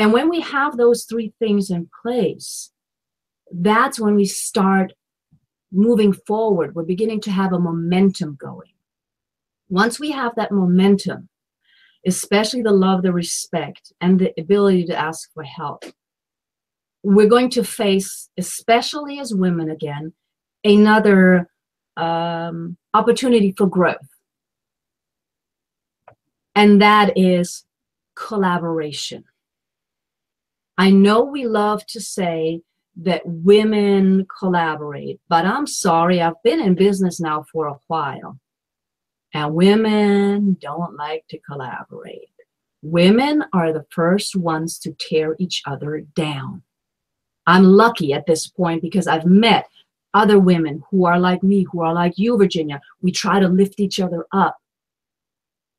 [0.00, 2.72] And when we have those three things in place,
[3.52, 4.92] that's when we start
[5.70, 6.74] moving forward.
[6.74, 8.72] We're beginning to have a momentum going.
[9.68, 11.28] Once we have that momentum,
[12.06, 15.84] especially the love, the respect, and the ability to ask for help,
[17.02, 20.12] we're going to face, especially as women again,
[20.64, 21.48] another
[21.96, 23.96] um, opportunity for growth.
[26.54, 27.64] And that is
[28.14, 29.24] collaboration.
[30.76, 32.62] I know we love to say
[32.96, 38.38] that women collaborate, but I'm sorry, I've been in business now for a while,
[39.34, 42.30] and women don't like to collaborate.
[42.82, 46.62] Women are the first ones to tear each other down.
[47.46, 49.68] I'm lucky at this point because I've met
[50.14, 52.80] other women who are like me, who are like you, Virginia.
[53.02, 54.56] We try to lift each other up.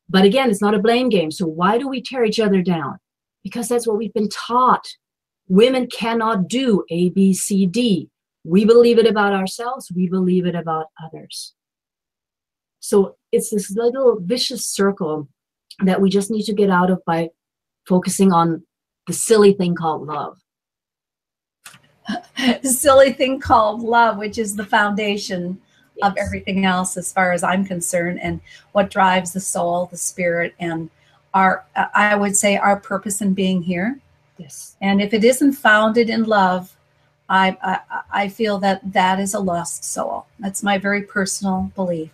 [0.09, 1.31] But again, it's not a blame game.
[1.31, 2.99] So why do we tear each other down?
[3.43, 4.85] Because that's what we've been taught.
[5.47, 8.09] Women cannot do A, B, C, D.
[8.43, 11.53] We believe it about ourselves, we believe it about others.
[12.79, 15.27] So it's this little vicious circle
[15.83, 17.29] that we just need to get out of by
[17.87, 18.63] focusing on
[19.07, 20.37] the silly thing called love.
[22.63, 25.59] silly thing called love, which is the foundation
[25.95, 26.09] yes.
[26.09, 28.41] of everything else as far as I'm concerned and
[28.73, 30.89] what drives the soul, the spirit, and
[31.33, 33.99] our, uh, I would say, our purpose in being here.
[34.37, 34.75] Yes.
[34.81, 36.75] And if it isn't founded in love,
[37.29, 40.25] I, I, I feel that that is a lost soul.
[40.39, 42.09] That's my very personal belief.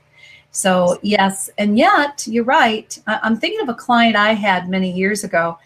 [0.58, 1.52] So, yes.
[1.60, 2.98] And yet, you're right.
[3.06, 5.60] I, am thinking of a client I had many years ago.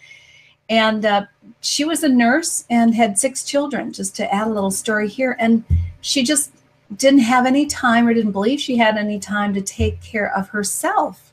[0.68, 1.28] And uh,
[1.62, 5.38] she was a nurse and had six children, just to add a little story here.
[5.40, 5.64] And
[6.02, 6.52] she just
[6.98, 10.50] didn't have any time or didn't believe she had any time to take care of
[10.50, 11.32] herself,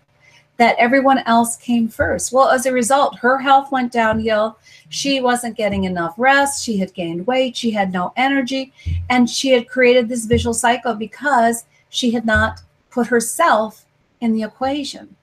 [0.59, 2.33] that everyone else came first.
[2.33, 4.57] Well, as a result, her health went downhill.
[4.89, 6.63] She wasn't getting enough rest.
[6.63, 7.57] She had gained weight.
[7.57, 8.73] She had no energy.
[9.11, 12.61] And she had created this visual cycle because she had not
[12.99, 13.85] put herself
[14.21, 15.15] in the equation.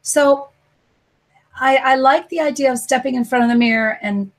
[0.00, 0.48] So
[1.60, 4.32] I, I like the idea of stepping in front of the mirror and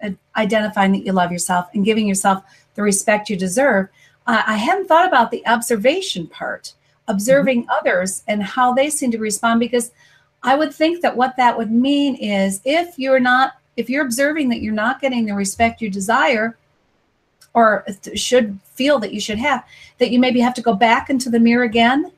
[0.00, 2.44] uh, identifying that you love yourself and giving yourself
[2.76, 3.88] the respect you deserve.
[4.28, 6.74] Uh, I hadn't thought about the observation part,
[7.08, 7.78] observing mm-hmm.
[7.78, 9.90] others and how they seem to respond, because
[10.44, 14.48] I would think that what that would mean is if you're not, if you're observing
[14.50, 16.56] that you're not getting the respect you desire,
[17.54, 17.84] or
[18.14, 19.64] should feel that you should have,
[19.98, 22.12] that you maybe have to go back into the mirror again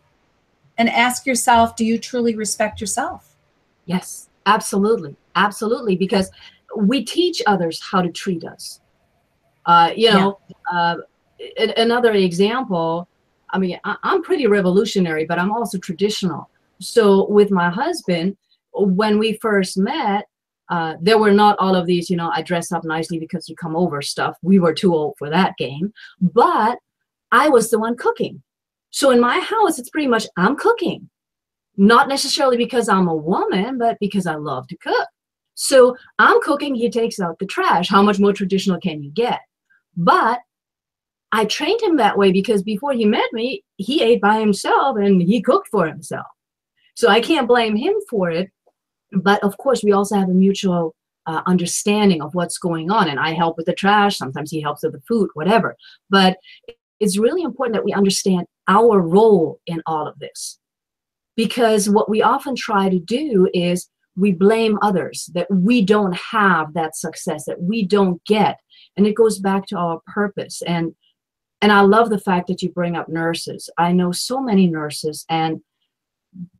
[0.78, 3.36] and ask yourself, do you truly respect yourself?
[3.86, 5.16] Yes, absolutely.
[5.36, 5.96] Absolutely.
[5.96, 6.30] Because
[6.76, 8.80] we teach others how to treat us.
[9.66, 10.38] Uh, you know,
[10.70, 10.94] yeah.
[11.58, 13.08] uh, another example,
[13.50, 16.48] I mean, I, I'm pretty revolutionary, but I'm also traditional.
[16.80, 18.36] So with my husband,
[18.72, 20.26] when we first met,
[20.70, 23.56] uh, there were not all of these, you know, I dress up nicely because you
[23.56, 24.36] come over stuff.
[24.42, 25.92] We were too old for that game.
[26.20, 26.78] But
[27.32, 28.42] I was the one cooking.
[28.90, 31.10] So in my house, it's pretty much I'm cooking.
[31.76, 35.08] Not necessarily because I'm a woman, but because I love to cook.
[35.54, 37.88] So I'm cooking, he takes out the trash.
[37.88, 39.40] How much more traditional can you get?
[39.96, 40.40] But
[41.32, 45.20] I trained him that way because before he met me, he ate by himself and
[45.20, 46.26] he cooked for himself.
[46.94, 48.50] So I can't blame him for it.
[49.14, 50.94] But of course, we also have a mutual
[51.26, 53.08] uh, understanding of what's going on.
[53.08, 54.16] And I help with the trash.
[54.18, 55.76] Sometimes he helps with the food, whatever.
[56.10, 56.36] But
[57.00, 60.58] it's really important that we understand our role in all of this.
[61.36, 66.72] Because what we often try to do is we blame others that we don't have
[66.74, 68.58] that success, that we don't get.
[68.96, 70.62] And it goes back to our purpose.
[70.62, 70.94] And
[71.60, 73.70] and I love the fact that you bring up nurses.
[73.78, 75.62] I know so many nurses, and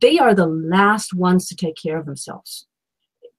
[0.01, 2.67] they are the last ones to take care of themselves.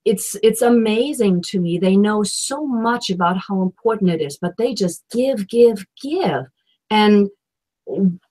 [0.05, 1.79] It's it's amazing to me.
[1.79, 6.44] They know so much about how important it is, but they just give, give, give.
[6.90, 7.29] And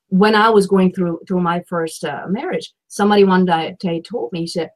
[0.07, 4.47] when I was going through through my first uh, marriage, somebody one day told me,
[4.47, 4.69] said,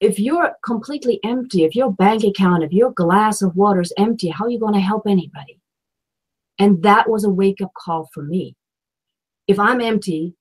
[0.00, 4.28] if you're completely empty, if your bank account, if your glass of water is empty,
[4.28, 5.60] how are you going to help anybody?
[6.58, 8.56] And that was a wake up call for me.
[9.46, 10.34] If I'm empty,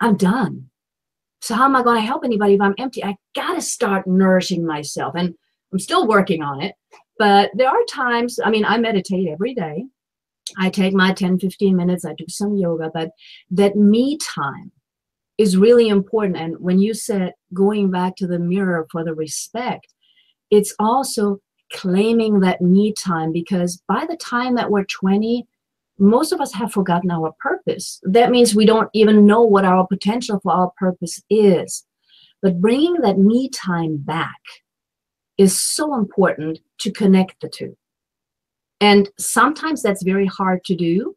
[0.00, 0.70] I'm done.
[1.42, 3.02] So, how am I going to help anybody if I'm empty?
[3.02, 5.14] I got to start nourishing myself.
[5.16, 5.34] And
[5.72, 6.76] I'm still working on it.
[7.18, 9.84] But there are times, I mean, I meditate every day.
[10.58, 13.10] I take my 10, 15 minutes, I do some yoga, but
[13.50, 14.70] that me time
[15.38, 16.36] is really important.
[16.36, 19.92] And when you said going back to the mirror for the respect,
[20.50, 21.38] it's also
[21.72, 25.46] claiming that me time because by the time that we're 20,
[26.02, 28.00] most of us have forgotten our purpose.
[28.02, 31.84] That means we don't even know what our potential for our purpose is.
[32.42, 34.40] But bringing that me time back
[35.38, 37.76] is so important to connect the two.
[38.80, 41.16] And sometimes that's very hard to do.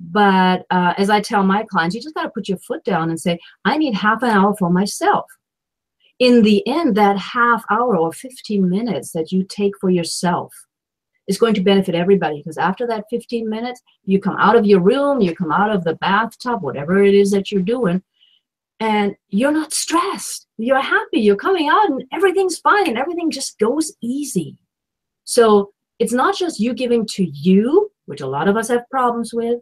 [0.00, 3.10] But uh, as I tell my clients, you just got to put your foot down
[3.10, 5.26] and say, I need half an hour for myself
[6.18, 10.54] in the end, that half hour or 15 minutes that you take for yourself
[11.26, 14.80] is going to benefit everybody because after that 15 minutes, you come out of your
[14.80, 18.02] room, you come out of the bathtub, whatever it is that you're doing,
[18.80, 20.46] and you're not stressed.
[20.58, 21.20] You're happy.
[21.20, 24.58] You're coming out and everything's fine and everything just goes easy.
[25.24, 29.32] So it's not just you giving to you, which a lot of us have problems
[29.32, 29.60] with,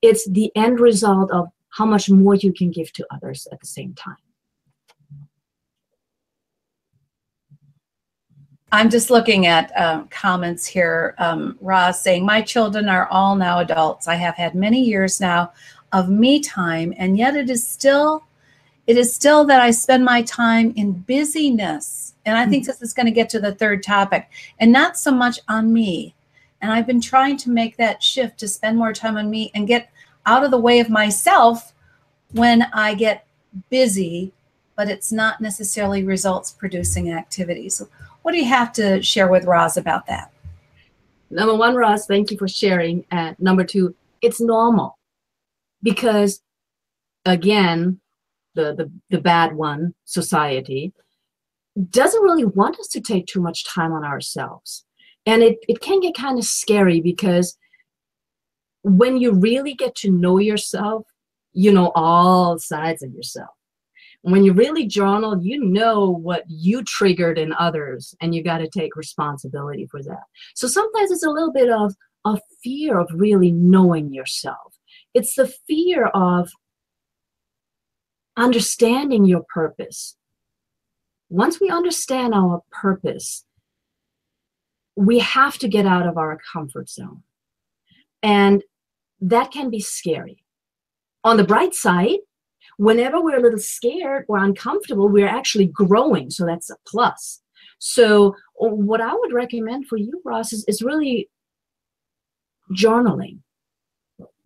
[0.00, 3.66] it's the end result of how much more you can give to others at the
[3.66, 4.16] same time.
[8.72, 11.14] I'm just looking at um, comments here.
[11.18, 14.08] Um, Roz saying, My children are all now adults.
[14.08, 15.52] I have had many years now
[15.92, 18.24] of me time, and yet it is still.
[18.86, 22.14] It is still that I spend my time in busyness.
[22.24, 22.70] And I think mm-hmm.
[22.70, 26.14] this is going to get to the third topic, and not so much on me.
[26.62, 29.68] And I've been trying to make that shift to spend more time on me and
[29.68, 29.90] get
[30.24, 31.74] out of the way of myself
[32.30, 33.26] when I get
[33.68, 34.32] busy,
[34.76, 37.82] but it's not necessarily results producing activities.
[38.22, 40.32] What do you have to share with Roz about that?
[41.30, 43.04] Number one, Roz, thank you for sharing.
[43.10, 44.98] And number two, it's normal
[45.82, 46.42] because
[47.24, 48.00] again,
[48.54, 50.92] the, the, the bad one, society,
[51.90, 54.84] doesn't really want us to take too much time on ourselves.
[55.24, 57.56] And it, it can get kind of scary because
[58.82, 61.06] when you really get to know yourself,
[61.52, 63.50] you know all sides of yourself.
[64.22, 68.68] When you really journal, you know what you triggered in others, and you got to
[68.68, 70.22] take responsibility for that.
[70.54, 71.94] So sometimes it's a little bit of
[72.24, 74.76] a fear of really knowing yourself.
[75.12, 76.50] It's the fear of
[78.36, 80.16] understanding your purpose.
[81.28, 83.44] Once we understand our purpose,
[84.94, 87.22] we have to get out of our comfort zone.
[88.22, 88.62] And
[89.20, 90.44] that can be scary.
[91.24, 92.18] On the bright side,
[92.82, 96.30] whenever we're a little scared or uncomfortable, we're actually growing.
[96.30, 97.40] So that's a plus.
[97.78, 101.28] So, what I would recommend for you, Roz, is, is really
[102.72, 103.38] journaling.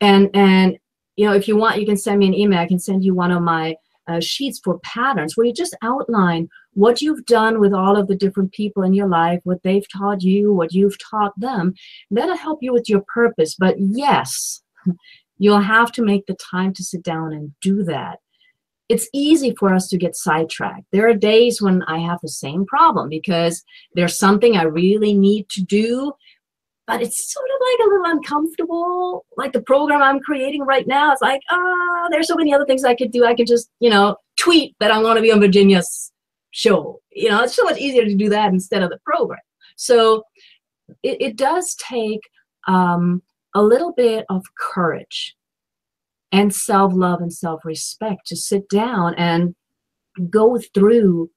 [0.01, 0.79] And, and,
[1.17, 2.59] you know, if you want, you can send me an email.
[2.59, 3.77] I can send you one of my
[4.07, 8.17] uh, sheets for patterns where you just outline what you've done with all of the
[8.17, 11.75] different people in your life, what they've taught you, what you've taught them.
[12.11, 13.55] That'll help you with your purpose.
[13.55, 14.63] But yes,
[15.39, 18.19] you'll have to make the time to sit down and do that.
[18.89, 20.85] It's easy for us to get sidetracked.
[20.93, 23.65] There are days when I have the same problem because
[23.95, 26.13] there's something I really need to do,
[26.87, 29.27] but it's sort of like a little uncomfortable.
[29.37, 32.65] Like the program I'm creating right now, it's like, ah, oh, there's so many other
[32.65, 33.25] things I could do.
[33.25, 36.13] I could just, you know, tweet that I'm going to be on Virginia's
[36.53, 37.01] show.
[37.11, 39.41] You know, it's so much easier to do that instead of the program.
[39.77, 40.23] So
[41.03, 42.21] it, it does take
[42.69, 43.23] um,
[43.55, 45.36] a little bit of courage
[46.33, 49.55] and self love and self respect to sit down and
[50.31, 51.31] go through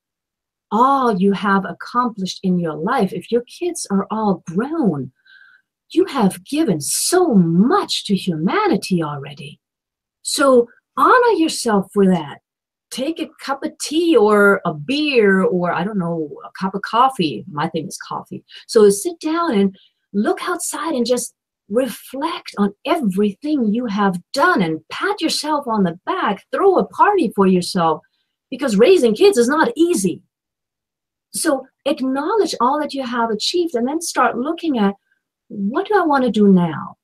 [0.71, 3.11] all you have accomplished in your life.
[3.13, 5.11] If your kids are all grown,
[5.91, 9.59] you have given so much to humanity already.
[10.21, 12.39] So honor yourself for that.
[12.91, 16.81] Take a cup of tea or a beer or I don't know, a cup of
[16.81, 17.45] coffee.
[17.51, 18.43] My thing is coffee.
[18.67, 19.75] So sit down and
[20.13, 21.33] look outside and just
[21.70, 27.32] reflect on everything you have done and pat yourself on the back, throw a party
[27.36, 28.01] for yourself
[28.49, 30.22] because raising kids is not easy.
[31.32, 34.95] So acknowledge all that you have achieved and then start looking at
[35.47, 36.95] what do I want to do now?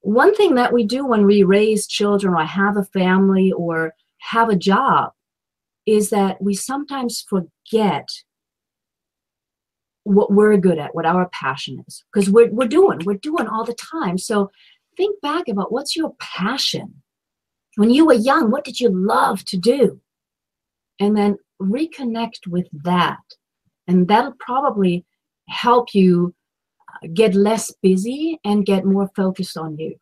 [0.00, 4.48] One thing that we do when we raise children or have a family or have
[4.48, 5.12] a job
[5.86, 8.08] is that we sometimes forget
[10.08, 13.64] what we're good at, what our passion is, because we're, we're doing, we're doing all
[13.64, 14.18] the time.
[14.18, 14.50] So
[14.96, 17.02] think back about what's your passion.
[17.76, 20.00] When you were young, what did you love to do?
[20.98, 23.20] And then reconnect with that.
[23.86, 25.04] And that'll probably
[25.48, 26.34] help you
[26.90, 29.96] uh, get less busy and get more focused on you.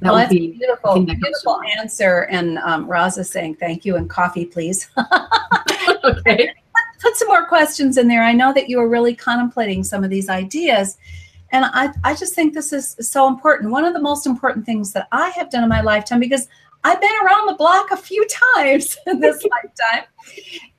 [0.00, 2.26] That well, that's be, beautiful, beautiful answer.
[2.30, 4.88] And um, Roz is saying thank you and coffee, please.
[6.04, 6.54] okay
[7.08, 8.22] put some more questions in there.
[8.22, 10.98] I know that you are really contemplating some of these ideas.
[11.52, 13.70] And I, I just think this is so important.
[13.70, 16.48] One of the most important things that I have done in my lifetime, because
[16.84, 20.06] I've been around the block a few times in this lifetime.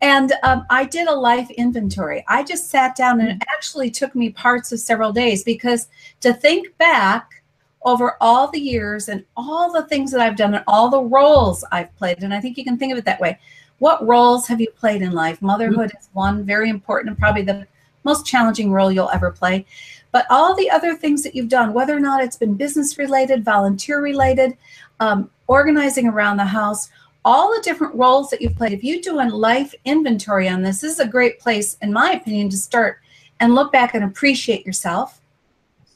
[0.02, 2.24] And um, I did a life inventory.
[2.28, 5.88] I just sat down and it actually took me parts of several days because
[6.22, 7.44] to think back
[7.82, 11.66] over all the years and all the things that I've done and all the roles
[11.72, 13.40] I've played, and I think you can think of it that way
[13.80, 15.42] what roles have you played in life?
[15.42, 17.68] Motherhood is one very important and probably the
[18.04, 19.66] most challenging role you'll ever play.
[20.12, 23.44] But all the other things that you've done, whether or not it's been business related,
[23.44, 24.58] volunteer related,
[25.00, 26.90] um, organizing around the house,
[27.26, 28.74] all the different roles that you've played.
[28.74, 32.12] If you do a life inventory on this, this is a great place, in my
[32.14, 33.00] opinion, to start
[33.40, 35.22] and look back and appreciate yourself,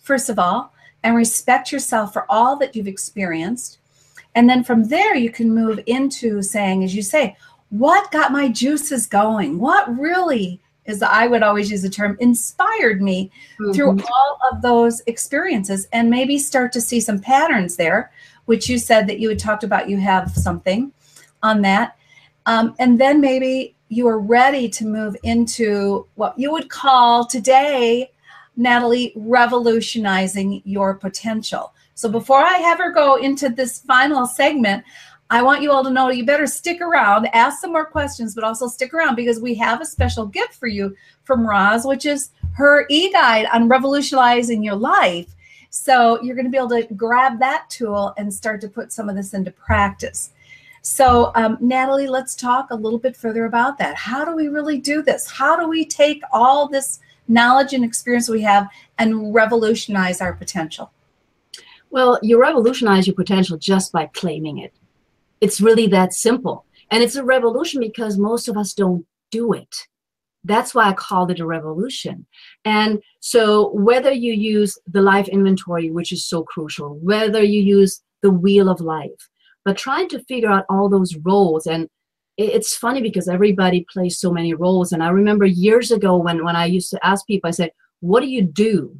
[0.02, 0.74] first of all,
[1.04, 3.80] and respect yourself for all that you've experienced.
[4.36, 7.36] And then from there, you can move into saying, as you say,
[7.74, 9.58] what got my juices going?
[9.58, 13.72] What really is I would always use the term inspired me mm-hmm.
[13.72, 18.12] through all of those experiences and maybe start to see some patterns there,
[18.46, 20.92] which you said that you had talked about you have something
[21.42, 21.98] on that.
[22.46, 28.12] Um, and then maybe you are ready to move into what you would call today,
[28.56, 31.74] Natalie, revolutionizing your potential.
[31.96, 34.84] So before I have her go into this final segment,
[35.30, 38.44] I want you all to know you better stick around, ask some more questions, but
[38.44, 42.32] also stick around because we have a special gift for you from Roz, which is
[42.54, 45.34] her e guide on revolutionizing your life.
[45.70, 49.10] So you're going to be able to grab that tool and start to put some
[49.10, 50.32] of this into practice.
[50.84, 53.96] So, um, Natalie, let's talk a little bit further about that.
[53.96, 55.32] How do we really do this?
[55.32, 58.70] How do we take all this knowledge and experience we have
[59.00, 60.92] and revolutionize our potential?
[61.90, 64.74] Well, you revolutionize your potential just by claiming it
[65.44, 66.66] It's really that simple.
[66.90, 69.76] And it's a revolution because most of us don't do it.
[70.46, 72.26] That's why I called it a revolution.
[72.64, 78.02] And so, whether you use the life inventory, which is so crucial, whether you use
[78.22, 79.30] the wheel of life,
[79.66, 81.90] but trying to figure out all those roles and
[82.38, 86.56] it's funny because everybody plays so many roles and i remember years ago when when
[86.56, 87.70] i used to ask people i said
[88.00, 88.98] what do you do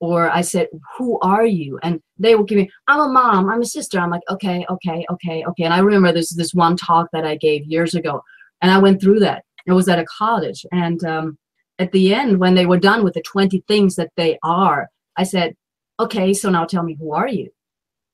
[0.00, 1.78] or I said, Who are you?
[1.82, 4.00] And they will give me, I'm a mom, I'm a sister.
[4.00, 5.64] I'm like, Okay, okay, okay, okay.
[5.64, 8.22] And I remember this this one talk that I gave years ago,
[8.62, 9.44] and I went through that.
[9.66, 10.64] It was at a college.
[10.72, 11.38] And um,
[11.78, 15.24] at the end, when they were done with the 20 things that they are, I
[15.24, 15.54] said,
[16.00, 17.50] Okay, so now tell me, who are you?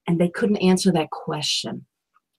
[0.09, 1.87] And they couldn't answer that question.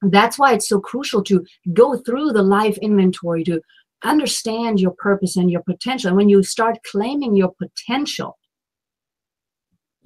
[0.02, 3.62] That's why it's so crucial to go through the life inventory to
[4.04, 6.10] understand your purpose and your potential.
[6.10, 8.38] And when you start claiming your potential,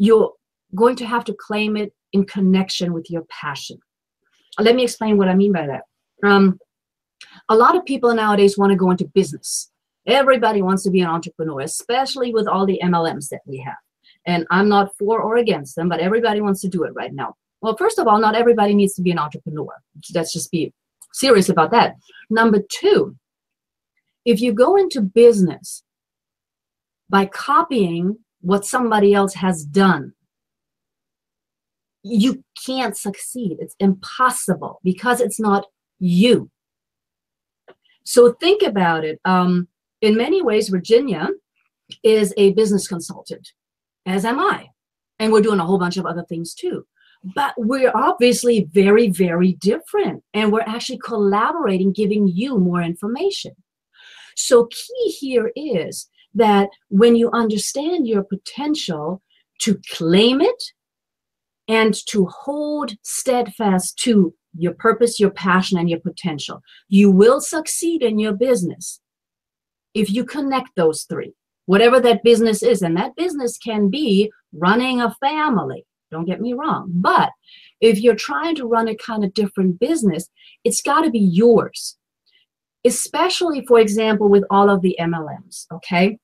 [0.01, 0.31] you're
[0.73, 3.77] going to have to claim it in connection with your passion.
[4.59, 5.83] Let me explain what I mean by that.
[6.27, 6.57] Um,
[7.49, 9.71] a lot of people nowadays want to go into business.
[10.07, 13.75] Everybody wants to be an entrepreneur, especially with all the MLMs that we have.
[14.25, 17.35] And I'm not for or against them, but everybody wants to do it right now.
[17.61, 19.75] Well, first of all, not everybody needs to be an entrepreneur.
[20.15, 20.73] Let's just be
[21.13, 21.93] serious about that.
[22.31, 23.15] Number two,
[24.25, 25.83] if you go into business
[27.07, 30.13] by copying what somebody else has done,
[32.03, 33.57] you can't succeed.
[33.59, 35.65] It's impossible because it's not
[35.99, 36.49] you.
[38.03, 39.19] So think about it.
[39.25, 39.67] Um,
[40.01, 41.29] in many ways, Virginia
[42.03, 43.49] is a business consultant,
[44.05, 44.69] as am I.
[45.19, 46.85] And we're doing a whole bunch of other things too.
[47.35, 50.23] But we're obviously very, very different.
[50.33, 53.51] And we're actually collaborating, giving you more information.
[54.35, 59.21] So, key here is that when you understand your potential
[59.59, 60.63] to claim it
[61.67, 68.01] and to hold steadfast to your purpose, your passion, and your potential, you will succeed
[68.01, 68.99] in your business
[69.93, 71.33] if you connect those three,
[71.65, 72.81] whatever that business is.
[72.81, 76.89] And that business can be running a family, don't get me wrong.
[76.93, 77.31] But
[77.79, 80.29] if you're trying to run a kind of different business,
[80.63, 81.97] it's got to be yours
[82.85, 86.17] especially, for example, with all of the MLMs, okay?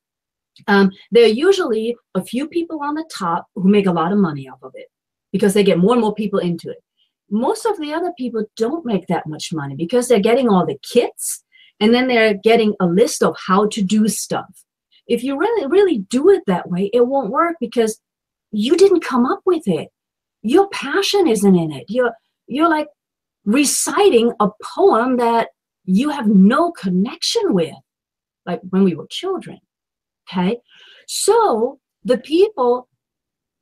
[0.68, 4.18] Um, there are usually a few people on the top who make a lot of
[4.18, 4.88] money off of it
[5.32, 6.78] because they get more and more people into it.
[7.30, 10.80] Most of the other people don't make that much money because they're getting all the
[10.82, 11.44] kits
[11.80, 14.64] and then they're getting a list of how to do stuff.
[15.08, 18.00] If you really, really do it that way, it won't work because
[18.52, 19.90] you didn't come up with it.
[20.42, 21.86] Your passion isn't in it.
[21.88, 22.14] You're
[22.48, 22.88] you're like
[23.46, 25.50] reciting a poem that
[25.88, 27.74] you have no connection with,
[28.46, 29.60] like when we were children.
[30.30, 30.58] Okay.
[31.08, 32.90] So the people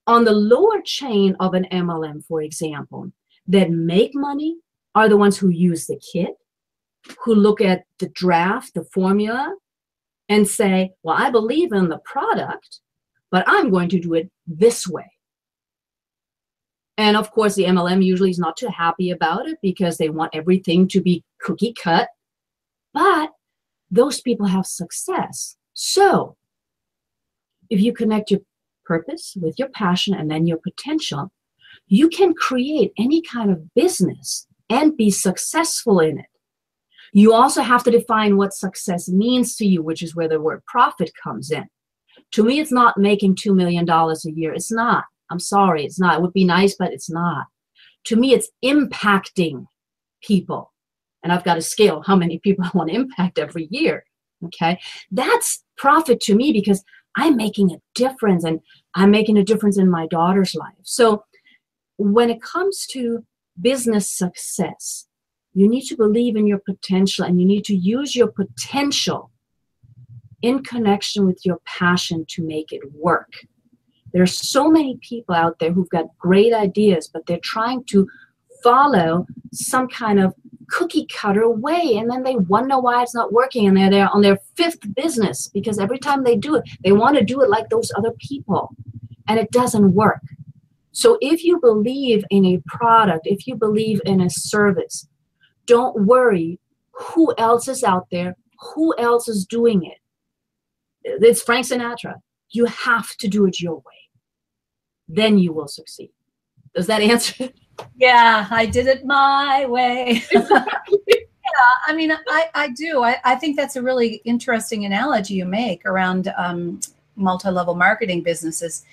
[0.08, 3.12] on the lower chain of an MLM, for example,
[3.48, 4.58] that make money
[4.96, 6.36] are the ones who use the kit,
[7.24, 9.54] who look at the draft, the formula,
[10.28, 12.80] and say, well, I believe in the product,
[13.30, 15.12] but I'm going to do it this way.
[16.98, 20.34] And of course, the MLM usually is not too happy about it because they want
[20.34, 22.08] everything to be cookie cut
[22.96, 23.32] but
[23.92, 25.58] those people have success.
[25.74, 26.38] So
[27.70, 28.40] if you connect your
[28.86, 31.32] purpose with your passion and then your potential,
[31.88, 36.26] you can create any kind of business and be successful in it.
[37.12, 40.64] You also have to define what success means to you, which is where the word
[40.66, 41.66] profit comes in.
[42.32, 44.54] To me, it's not making $2 million a year.
[44.54, 45.04] It's not.
[45.30, 46.16] I'm sorry, it's not.
[46.16, 47.48] It would be nice, but it's not.
[48.06, 49.66] To me, it's impacting
[50.22, 50.72] people
[51.26, 54.06] and I've got to scale how many people I want to impact every year.
[54.46, 54.80] Okay.
[55.12, 56.84] That's profit to me because
[57.18, 58.60] I'm making a difference and
[58.94, 60.76] I'm making a difference in my daughter's life.
[60.84, 61.24] So
[61.98, 63.26] when it comes to
[63.60, 65.08] business success,
[65.56, 69.32] you need to believe in your potential and you need to use your potential
[70.44, 73.34] in connection with your passion to make it work.
[74.14, 78.08] There are so many people out there who've got great ideas, but they're trying to
[78.62, 80.36] follow some kind of
[80.70, 84.22] cookie cutter way and then they wonder why it's not working and they're there on
[84.22, 87.70] their fifth business because every time they do it they want to do it like
[87.70, 88.76] those other people
[89.28, 90.22] and it doesn't work.
[90.92, 95.08] So if you believe in a product if you believe in a service
[95.66, 96.60] don't worry
[96.92, 99.98] who else is out there who else is doing it.
[101.04, 102.16] It's frank sinatra.
[102.50, 104.10] You have to do it your way.
[105.08, 106.12] Then you will succeed.
[106.74, 107.50] Does that answer
[107.98, 110.24] yeah, I did it my way.
[111.56, 113.04] Yeah, I mean, I, I do.
[113.04, 116.80] I, I think that's a really interesting analogy you make around um,
[117.16, 118.84] multi-level marketing businesses,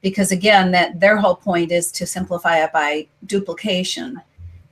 [0.00, 4.20] because again, that their whole point is to simplify it by duplication.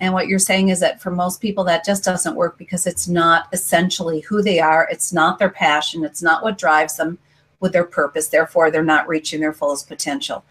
[0.00, 3.06] And what you're saying is that for most people, that just doesn't work because it's
[3.06, 4.88] not essentially who they are.
[4.90, 6.04] It's not their passion.
[6.04, 7.18] It's not what drives them
[7.60, 8.28] with their purpose.
[8.28, 10.44] Therefore, they're not reaching their fullest potential.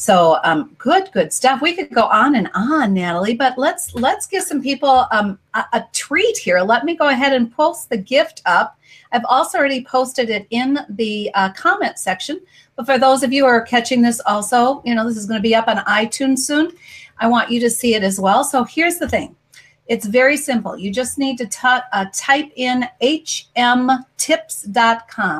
[0.00, 1.60] So, um, good, good stuff.
[1.60, 5.62] We could go on and on, Natalie, but let's let's give some people um, a,
[5.74, 6.58] a treat here.
[6.60, 8.78] Let me go ahead and post the gift up.
[9.12, 12.40] I've also already posted it in the uh, comment section.
[12.76, 15.36] But for those of you who are catching this also, you know, this is going
[15.36, 16.72] to be up on iTunes soon.
[17.18, 18.42] I want you to see it as well.
[18.42, 19.36] So here's the thing.
[19.86, 20.78] It's very simple.
[20.78, 24.08] You just need to uh, type in hmtips.com.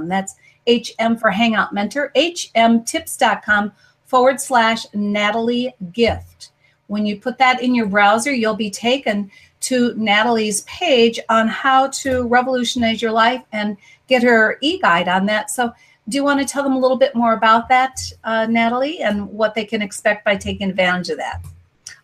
[0.08, 0.34] That's
[0.68, 3.72] HM for Hangout Mentor, hmtips.com
[4.10, 6.50] forward slash Natalie Gift.
[6.88, 9.30] When you put that in your browser, you'll be taken
[9.60, 13.76] to Natalie's page on how to revolutionize your life and
[14.08, 15.48] get her e guide on that.
[15.50, 15.72] So,
[16.08, 19.28] do you want to tell them a little bit more about that, uh, Natalie, and
[19.28, 21.44] what they can expect by taking advantage of that?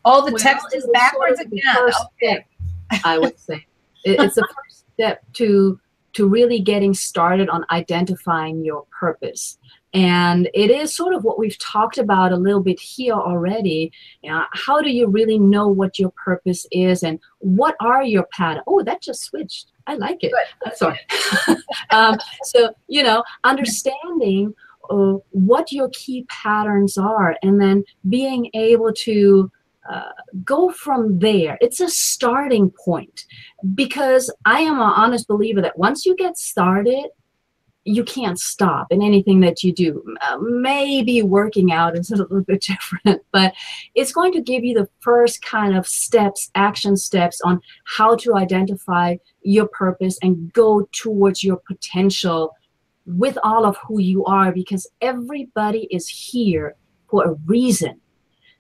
[0.05, 1.75] All the well, text is backwards sort of again.
[1.75, 2.45] First okay.
[2.93, 3.67] step, I would say
[4.05, 5.81] it's the first step to
[6.13, 9.59] to really getting started on identifying your purpose.
[9.95, 13.93] And it is sort of what we've talked about a little bit here already.
[14.53, 18.65] How do you really know what your purpose is and what are your patterns?
[18.67, 19.73] Oh, that just switched.
[19.87, 20.33] I like it.
[20.65, 20.99] Uh, sorry.
[21.91, 24.53] um, so, you know, understanding
[24.91, 29.51] uh, what your key patterns are and then being able to
[29.91, 30.11] uh,
[30.45, 31.57] go from there.
[31.61, 33.25] It's a starting point
[33.75, 37.07] because I am an honest believer that once you get started,
[37.87, 40.03] you can't stop in anything that you do.
[40.21, 43.55] Uh, maybe working out is a little bit different, but
[43.95, 48.35] it's going to give you the first kind of steps, action steps on how to
[48.37, 52.53] identify your purpose and go towards your potential
[53.07, 56.75] with all of who you are because everybody is here
[57.09, 58.01] for a reason.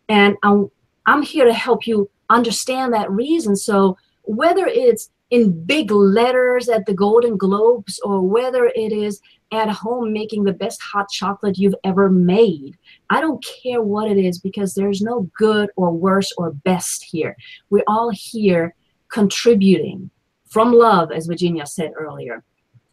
[0.08, 0.70] And I'm,
[1.06, 3.56] I'm here to help you understand that reason.
[3.56, 9.20] So whether it's in big letters at the Golden Globes or whether it is
[9.52, 12.76] at home making the best hot chocolate you've ever made.
[13.10, 17.36] I don't care what it is because there's no good or worse or best here.
[17.70, 18.74] We're all here
[19.10, 20.10] contributing
[20.48, 22.42] from love, as Virginia said earlier.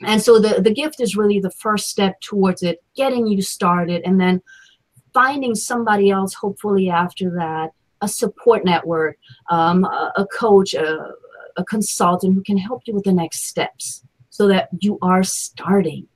[0.01, 4.01] And so the, the gift is really the first step towards it, getting you started,
[4.05, 4.41] and then
[5.13, 7.71] finding somebody else, hopefully, after that,
[8.01, 9.17] a support network,
[9.49, 11.13] um, a, a coach, a,
[11.57, 16.07] a consultant who can help you with the next steps so that you are starting.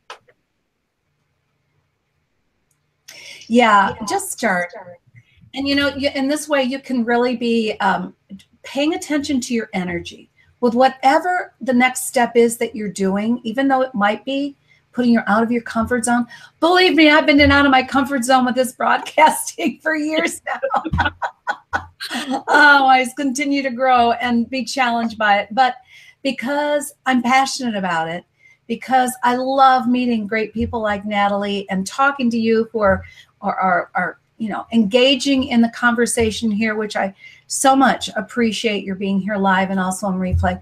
[3.48, 4.06] Yeah, yeah.
[4.08, 4.72] just start.
[5.54, 8.16] And you know, you, in this way, you can really be um,
[8.64, 10.30] paying attention to your energy
[10.60, 14.56] with whatever the next step is that you're doing, even though it might be
[14.92, 16.26] putting you out of your comfort zone.
[16.60, 20.42] Believe me, I've been in out of my comfort zone with this broadcasting for years
[20.46, 21.10] now.
[22.58, 25.50] oh, I continue to grow and be challenged by it.
[25.52, 25.76] But
[26.24, 28.26] because I'm passionate about it,
[28.66, 33.04] because I love meeting great people like Natalie and talking to you who are,
[33.42, 37.14] are, are, are you know, engaging in the conversation here, which I
[37.48, 40.62] so much appreciate your being here live and also on replay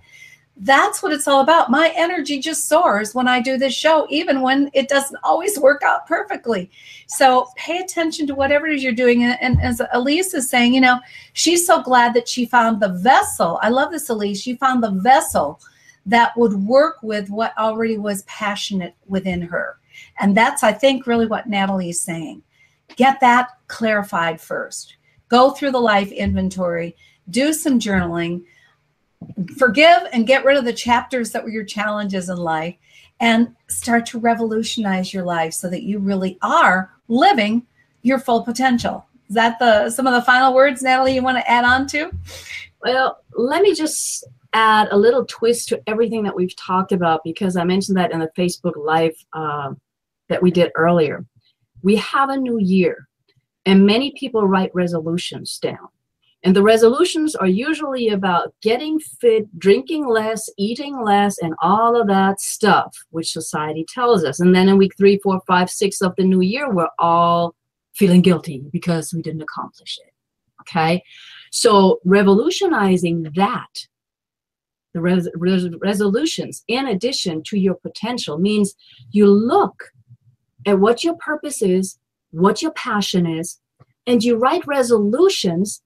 [0.58, 1.70] that's what it's all about.
[1.70, 5.84] My energy just soars when I do this show, even when it doesn't always work
[5.84, 6.72] out perfectly.
[7.08, 9.24] So pay attention to whatever it is you're doing.
[9.24, 11.00] And, as Elise is saying, you know,
[11.34, 13.60] she's so glad that she found the vessel.
[13.62, 14.42] I love this, Elise.
[14.42, 15.60] She found the vessel
[16.06, 19.78] that would work with what already was passionate within her.
[20.20, 22.44] And that's, I think, really what Natalie is saying.
[22.96, 24.96] Get that clarified first.
[25.28, 26.96] Go through the life inventory,
[27.30, 28.44] do some journaling
[29.58, 32.76] forgive and get rid of the chapters that were your challenges in life
[33.20, 37.66] and start to revolutionize your life so that you really are living
[38.02, 39.06] your full potential.
[39.30, 42.12] Is that the some of the final words, Natalie, you want to add on to?
[42.84, 47.58] Well, let me just add a little twist to everything that we've talked about because
[47.58, 49.74] I mentioned that in the Facebook Live uh,
[50.30, 51.26] that we did earlier.
[51.82, 53.08] We have a new year,
[53.66, 55.88] and many people write resolutions down.
[56.46, 62.08] And the resolutions are usually about getting fit, drinking less, eating less, and all of
[62.08, 64.40] that stuff, which society tells us.
[64.40, 67.56] And then in week three, four, five, six of the new year, we're all
[67.96, 70.14] feeling guilty because we didn't accomplish it.
[70.62, 71.02] Okay?
[71.52, 73.88] So revolutionizing that,
[74.94, 78.76] the res- res- resolutions, in addition to your potential, means
[79.10, 79.86] you look
[80.68, 81.98] at what your purpose is,
[82.30, 83.60] what your passion is,
[84.06, 85.82] and you write resolutions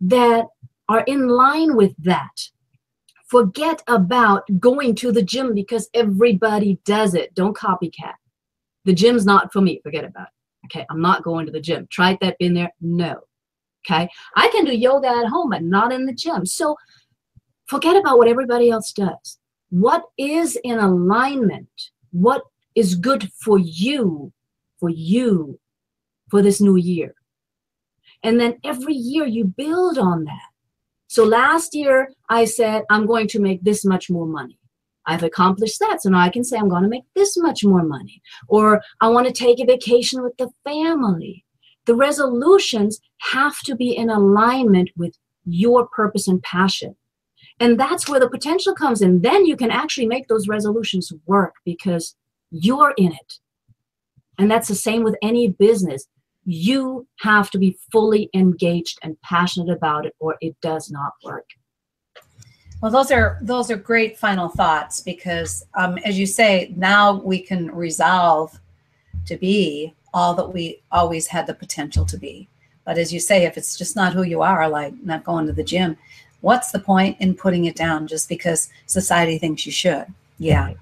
[0.00, 0.46] that
[0.88, 2.48] are in line with that.
[3.26, 7.34] Forget about going to the gym because everybody does it.
[7.34, 8.14] Don't copycat.
[8.84, 9.80] The gym's not for me.
[9.84, 10.66] Forget about it.
[10.66, 11.86] Okay, I'm not going to the gym.
[11.90, 12.72] Tried that been there?
[12.80, 13.20] No.
[13.86, 14.08] Okay.
[14.36, 16.44] I can do yoga at home, but not in the gym.
[16.44, 16.76] So
[17.66, 19.38] forget about what everybody else does.
[19.70, 21.68] What is in alignment?
[22.10, 22.42] What
[22.74, 24.32] is good for you,
[24.78, 25.58] for you,
[26.30, 27.14] for this new year?
[28.22, 30.50] And then every year you build on that.
[31.06, 34.58] So last year I said, I'm going to make this much more money.
[35.06, 36.02] I've accomplished that.
[36.02, 38.22] So now I can say, I'm going to make this much more money.
[38.48, 41.44] Or I want to take a vacation with the family.
[41.86, 46.94] The resolutions have to be in alignment with your purpose and passion.
[47.58, 49.22] And that's where the potential comes in.
[49.22, 52.14] Then you can actually make those resolutions work because
[52.50, 53.38] you're in it.
[54.38, 56.06] And that's the same with any business.
[56.52, 61.48] You have to be fully engaged and passionate about it, or it does not work.
[62.80, 67.40] Well, those are those are great final thoughts because, um, as you say, now we
[67.40, 68.58] can resolve
[69.26, 72.48] to be all that we always had the potential to be.
[72.84, 75.52] But as you say, if it's just not who you are, like not going to
[75.52, 75.96] the gym,
[76.40, 80.06] what's the point in putting it down just because society thinks you should?
[80.40, 80.72] Yeah.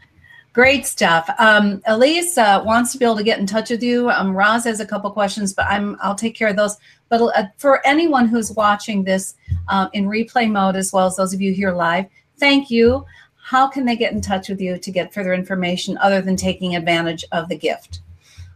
[0.53, 1.29] Great stuff.
[1.39, 4.11] Um, Elise uh, wants to be able to get in touch with you.
[4.11, 6.77] Um, Roz has a couple questions, but I'm I'll take care of those.
[7.09, 9.35] But uh, for anyone who's watching this
[9.69, 12.07] uh, in replay mode, as well as those of you here live,
[12.39, 13.05] thank you.
[13.37, 16.77] How can they get in touch with you to get further information other than taking
[16.77, 18.01] advantage of the gift?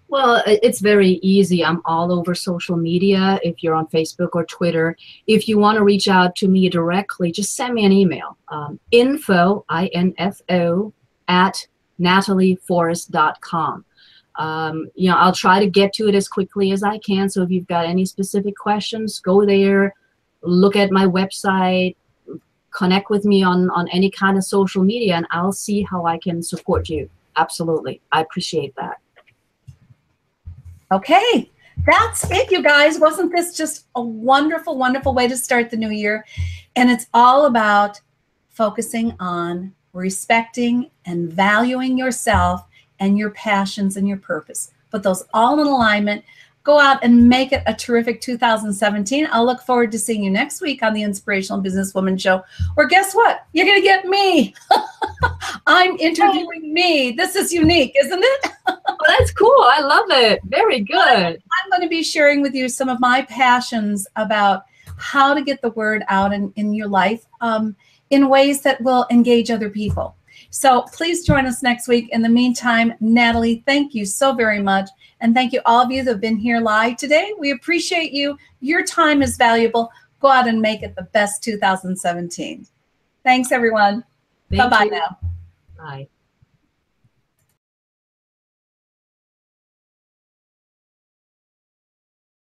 [0.08, 1.64] Well, it's very easy.
[1.64, 3.40] I'm all over social media.
[3.42, 4.94] If you're on Facebook or Twitter,
[5.26, 8.36] if you want to reach out to me directly, just send me an email.
[8.48, 10.92] Um, info, I-N-F-O,
[11.28, 11.66] at
[12.02, 13.84] natalieforrest.com.
[14.36, 17.28] Um, you know, I'll try to get to it as quickly as I can.
[17.28, 19.94] So if you've got any specific questions, go there,
[20.42, 21.96] look at my website,
[22.70, 26.18] connect with me on, on any kind of social media, and I'll see how I
[26.18, 27.08] can support you.
[27.36, 28.00] Absolutely.
[28.10, 28.98] I appreciate that.
[30.90, 31.50] Okay,
[31.86, 32.98] that's it, you guys.
[32.98, 36.24] Wasn't this just a wonderful, wonderful way to start the new year?
[36.76, 38.00] And it's all about
[38.50, 42.66] focusing on respecting and valuing yourself
[43.00, 44.70] and your passions and your purpose.
[44.90, 46.24] Put those all in alignment.
[46.64, 49.26] Go out and make it a terrific 2017.
[49.32, 52.44] I'll look forward to seeing you next week on the Inspirational Businesswoman Show.
[52.76, 53.46] Or guess what?
[53.52, 54.54] You're going to get me.
[55.66, 57.12] I'm interviewing me.
[57.12, 58.52] This is unique, isn't it?
[58.94, 59.64] Oh, that's cool.
[59.64, 60.40] I love it.
[60.44, 60.96] Very good.
[60.98, 64.64] I'm going to be sharing with you some of my passions about
[64.96, 67.74] how to get the word out in, in your life um,
[68.12, 70.14] in ways that will engage other people.
[70.50, 72.10] So please join us next week.
[72.10, 74.90] In the meantime, Natalie, thank you so very much.
[75.20, 77.32] And thank you all of you that have been here live today.
[77.38, 78.36] We appreciate you.
[78.60, 79.90] Your time is valuable.
[80.20, 82.66] Go out and make it the best 2017.
[83.24, 84.04] Thanks, everyone.
[84.50, 85.18] Bye bye now.
[85.78, 86.08] Bye.